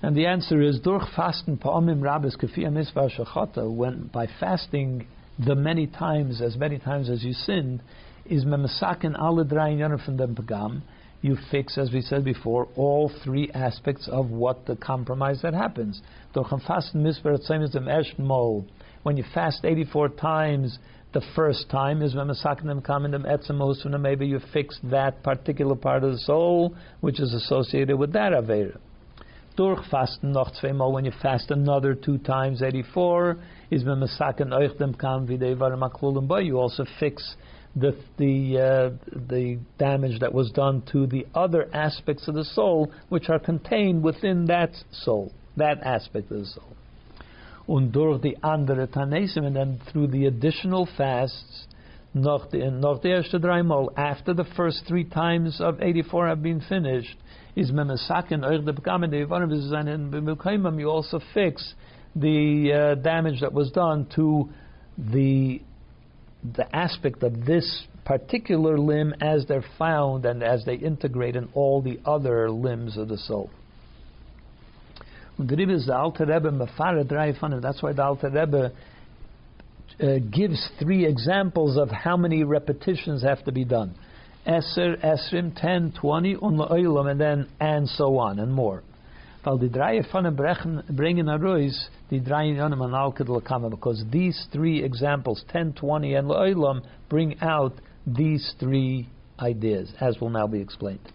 [0.02, 3.72] And the answer is durch fasten pa'amim rabbis kafi mitzvah shachata.
[3.72, 5.06] When by fasting
[5.38, 7.80] the many times, as many times as you sinned,
[8.26, 10.82] is memasakin alle drei from the pagam.
[11.20, 16.02] You fix, as we said before, all three aspects of what the compromise that happens.
[19.02, 20.78] When you fast 84 times
[21.14, 26.12] the first time is when Masaknim Kamendim Etzemosuna, maybe you fix that particular part of
[26.12, 28.76] the soul which is associated with that Avera.
[29.56, 33.36] Noch when you fast another two times 84
[33.70, 37.36] is when Masakin Euchdem Kam Videvar You also fix
[37.76, 42.92] the the uh, the damage that was done to the other aspects of the soul
[43.08, 46.76] which are contained within that soul, that aspect of the soul.
[47.66, 51.66] Und durch die andere Tanesim, and then through the additional fasts,
[52.12, 57.16] noch the, erste dreimal, after the first three times of 84 have been finished,
[57.56, 61.74] is memesaken euch de bekamen de yivarim v'zayin you also fix
[62.14, 64.48] the uh, damage that was done to
[64.98, 65.60] the
[66.44, 71.80] the aspect of this particular limb as they're found and as they integrate in all
[71.80, 73.50] the other limbs of the soul.
[75.38, 76.50] The Rebbe is the Alter Rebbe
[77.60, 78.72] That's why the Alter Rebbe
[80.00, 83.94] uh, gives three examples of how many repetitions have to be done.
[84.46, 86.60] Eser, Esrim, 10, 20, und
[87.08, 88.82] and then and so on and more.
[89.44, 90.34] Weil die drei Pfannen
[90.88, 93.28] bringen er arois die drei Yonim an Alkid
[93.70, 97.74] because these three examples, 10, 20, and Le'olam, bring out
[98.06, 99.06] these three
[99.38, 101.12] ideas, as will now be explained.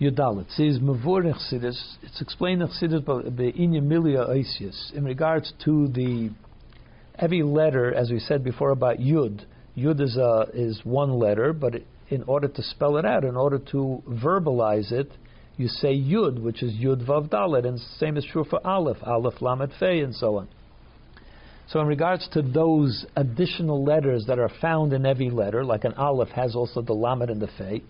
[0.00, 1.96] Yudalit says Mavur Chassidus.
[2.02, 6.30] It's explained in by Inyamilia Oisius in regards to the
[7.16, 9.44] every letter, as we said before about Yud.
[9.76, 11.74] Yud is a, is one letter, but
[12.10, 15.10] in order to spell it out, in order to verbalize it,
[15.58, 19.42] you say Yud, which is Yud Vav Dalet, and same is true for Aleph, Aleph
[19.42, 20.48] Lamed Fei, and so on.
[21.68, 25.92] So, in regards to those additional letters that are found in every letter, like an
[25.94, 27.82] Aleph has also the Lamed and the Fei,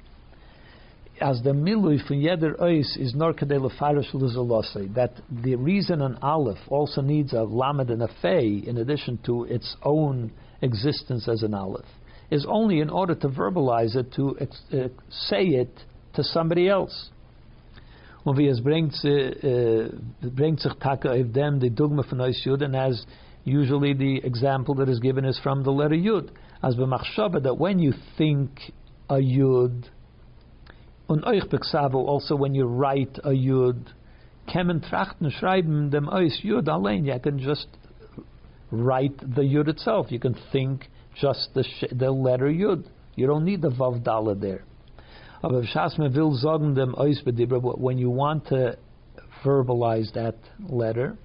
[1.20, 5.12] as the milui from yeder ois is nor kadei lefarish luzalosei, that
[5.42, 9.76] the reason an aleph also needs a lamed and a fei in addition to its
[9.82, 10.30] own
[10.62, 11.86] existence as an aleph,
[12.30, 15.70] is only in order to verbalize it, to uh, say it
[16.14, 17.10] to somebody else.
[18.28, 19.88] Und wie es bringt, uh,
[20.20, 23.06] bringt of them, the dogma von ois yud, and as
[23.44, 26.28] usually the example that is given is from the letter yud,
[26.62, 28.50] as b'machshava, that when you think
[29.08, 29.84] a yud,
[31.08, 33.94] Und euch beksavo, also when you write a yud,
[34.46, 37.06] kemen trachten schreiben dem eus yud allein.
[37.06, 37.68] You can just
[38.70, 40.12] write the yud itself.
[40.12, 42.84] You can think just the, the letter yud.
[43.16, 44.64] You don't need the vav dala there.
[45.42, 46.94] Aber will sagen dem
[47.78, 48.76] when you want to
[49.44, 50.34] verbalize that
[50.68, 51.16] letter,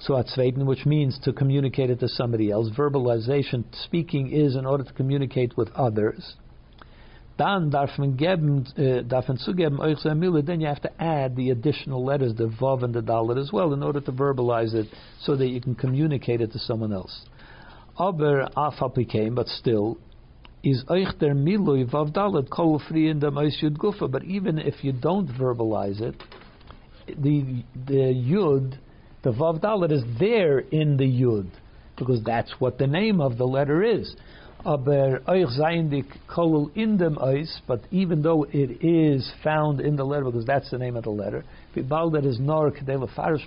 [0.00, 2.68] so at zweiten, which means to communicate it to somebody else.
[2.76, 6.34] Verbalization, speaking is in order to communicate with others
[7.36, 10.10] dann darf man geben, uh, darf man zugeben, euch so
[10.42, 13.72] then you have to add the additional letters, the vav and the dalet as well,
[13.72, 14.86] in order to verbalize it,
[15.20, 17.24] so that you can communicate it to someone else.
[17.98, 19.98] Aber afapikaim, but still,
[20.62, 24.92] is euch der milui vav dalet kol free dem yud gufa, but even if you
[24.92, 26.14] don't verbalize it,
[27.06, 28.78] the, the yud,
[29.22, 31.50] the vav dalet is there in the yud,
[31.98, 34.14] because that's what the name of the letter is.
[34.64, 35.20] Aber
[35.90, 40.46] die kolul in dem eis, but even though it is found in the letter, because
[40.46, 41.44] that's the name of the letter,
[42.10, 43.42] that is nor kedele farish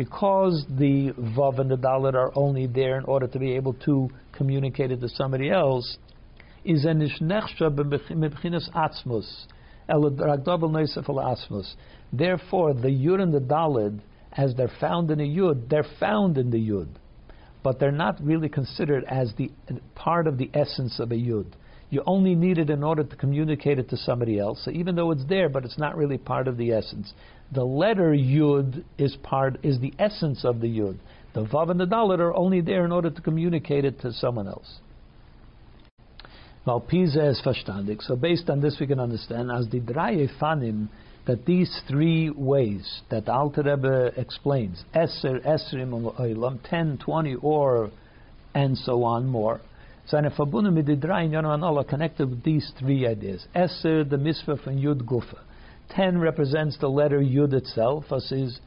[0.00, 4.08] because the vav and the dalet are only there in order to be able to
[4.32, 5.98] communicate it to somebody else,
[6.64, 9.28] is a nishnechsha b'mechinas atzmus.
[12.14, 14.00] Therefore, the yud and the dalet,
[14.32, 16.88] as they're found in a yud, they're found in the yud
[17.62, 19.50] but they're not really considered as the
[19.94, 21.44] part of the essence of a yud.
[21.90, 24.62] You only need it in order to communicate it to somebody else.
[24.64, 27.12] So even though it's there, but it's not really part of the essence.
[27.52, 30.98] The letter yud is part is the essence of the yud.
[31.34, 34.46] The Vav and the Dalet are only there in order to communicate it to someone
[34.46, 34.78] else.
[36.66, 38.02] Well, Pisa is verstandig.
[38.02, 40.88] So based on this, we can understand as the Draye Fanim
[41.26, 47.90] that these three ways that Alter Rebbe explains, Eser, Esrim, Oilam, 10, 20, or
[48.54, 49.60] and so on more.
[50.06, 53.46] So eine verbunden mit drei Yonan Allah are connected with these three ideas.
[53.54, 55.38] Eser, the mitzvah from Yud Gufa.
[55.90, 58.60] 10 represents the letter Yud itself, as is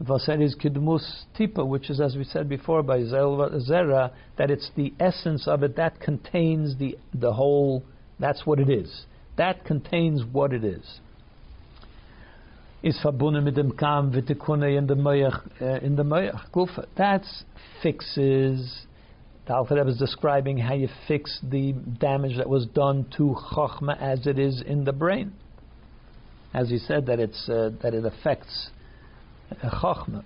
[0.00, 5.48] is Kidmus Tipa, which is, as we said before by Zera, that it's the essence
[5.48, 7.82] of it that contains the, the whole,
[8.20, 9.06] that's what it is.
[9.36, 11.00] That contains what it is.
[12.80, 16.86] Is verbunden mit dem Kam in the Moyach, uh, in the Moyach, Gufa.
[16.96, 17.24] That
[17.82, 18.86] fixes,
[19.48, 24.28] the Alpha is describing how you fix the damage that was done to Chochma as
[24.28, 25.32] it is in the brain.
[26.58, 28.70] As he said, that, it's, uh, that it affects
[29.62, 30.24] Chachma.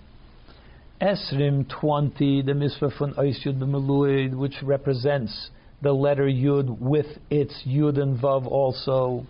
[0.99, 5.51] Esrim 20, the mitzvah from Yud which represents
[5.83, 9.27] the letter Yud with its Yud and Vav also.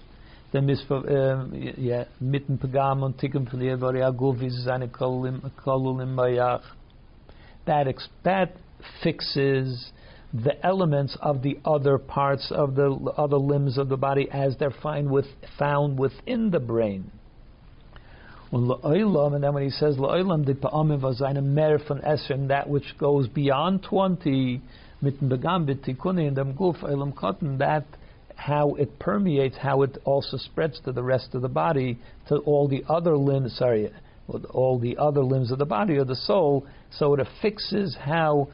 [0.52, 6.62] The mitzvah, um, yeah, mitten pagam und tikkun p'liyavari aguf zane kolulim bayach.
[7.66, 7.92] That,
[8.22, 8.52] that
[9.02, 9.90] fixes
[10.32, 14.70] the elements of the other parts of the other limbs of the body as they're
[14.70, 15.26] find with,
[15.58, 17.10] found within the brain.
[18.50, 24.60] And then when he says that which goes beyond 20,
[25.00, 27.84] mitten begam b'tikuni in dem guf olam cotton, that
[28.34, 31.98] how it permeates, how it also spreads to the rest of the body,
[32.28, 33.90] to all the other limbs, sorry,
[34.50, 38.48] all the other limbs of the body or the soul, so it affixes how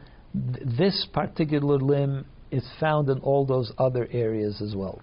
[0.79, 5.01] this particular limb is found in all those other areas as well.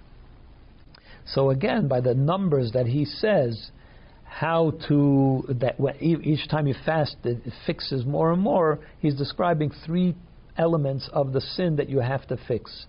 [1.28, 3.72] So again, by the numbers that he says,
[4.24, 8.80] how to that each time you fast it fixes more and more.
[9.00, 10.14] He's describing three
[10.58, 12.86] elements of the sin that you have to fix: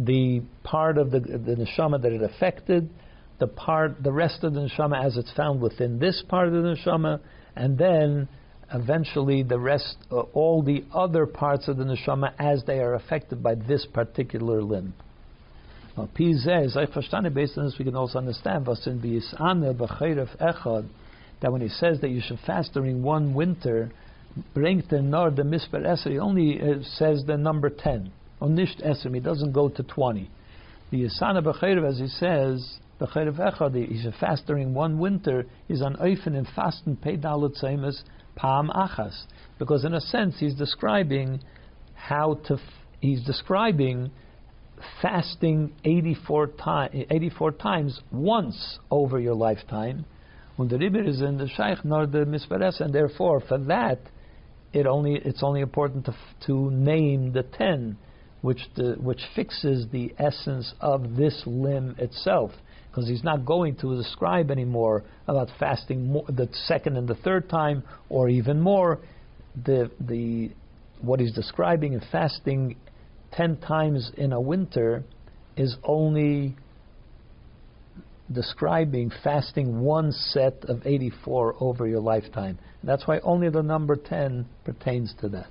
[0.00, 2.90] the part of the the neshama that it affected,
[3.38, 6.74] the part, the rest of the neshama as it's found within this part of the
[6.74, 7.20] neshama,
[7.54, 8.28] and then
[8.72, 13.42] eventually the rest, uh, all the other parts of the neshama as they are affected
[13.42, 14.94] by this particular limb.
[15.96, 18.66] Now, Pizeh, based on this, we can also understand
[21.40, 23.90] that when he says that you should fast during one winter,
[24.54, 28.12] bringt the nor the misper eser, he only uh, says the number 10.
[28.40, 30.30] On nisht eser, he doesn't go to 20.
[30.90, 35.80] The Yisana b'chayrev, as he says, b'chayrev echad, he should fast during one winter, is
[35.80, 38.02] an oifen in fasten peidalut seimus
[38.38, 39.24] pam achas.
[39.58, 41.40] Because in a sense, he's describing
[41.94, 42.60] how to, f-
[43.00, 44.10] he's describing
[45.02, 46.50] fasting 84,
[47.10, 50.04] 84 times once over your lifetime.
[50.56, 54.00] When the ribir is in the shaykh nor the mispares, and therefore for that,
[54.72, 56.14] it only it's only important to
[56.46, 57.96] to name the ten,
[58.42, 62.50] which the, which fixes the essence of this limb itself,
[62.90, 67.48] because he's not going to describe anymore about fasting more, the second and the third
[67.48, 68.98] time, or even more.
[69.64, 70.50] The the
[71.00, 72.76] what he's describing in fasting
[73.32, 75.04] ten times in a winter
[75.56, 76.56] is only
[78.32, 82.58] describing fasting one set of 84 over your lifetime.
[82.84, 85.48] That's why only the number 10 pertains to that.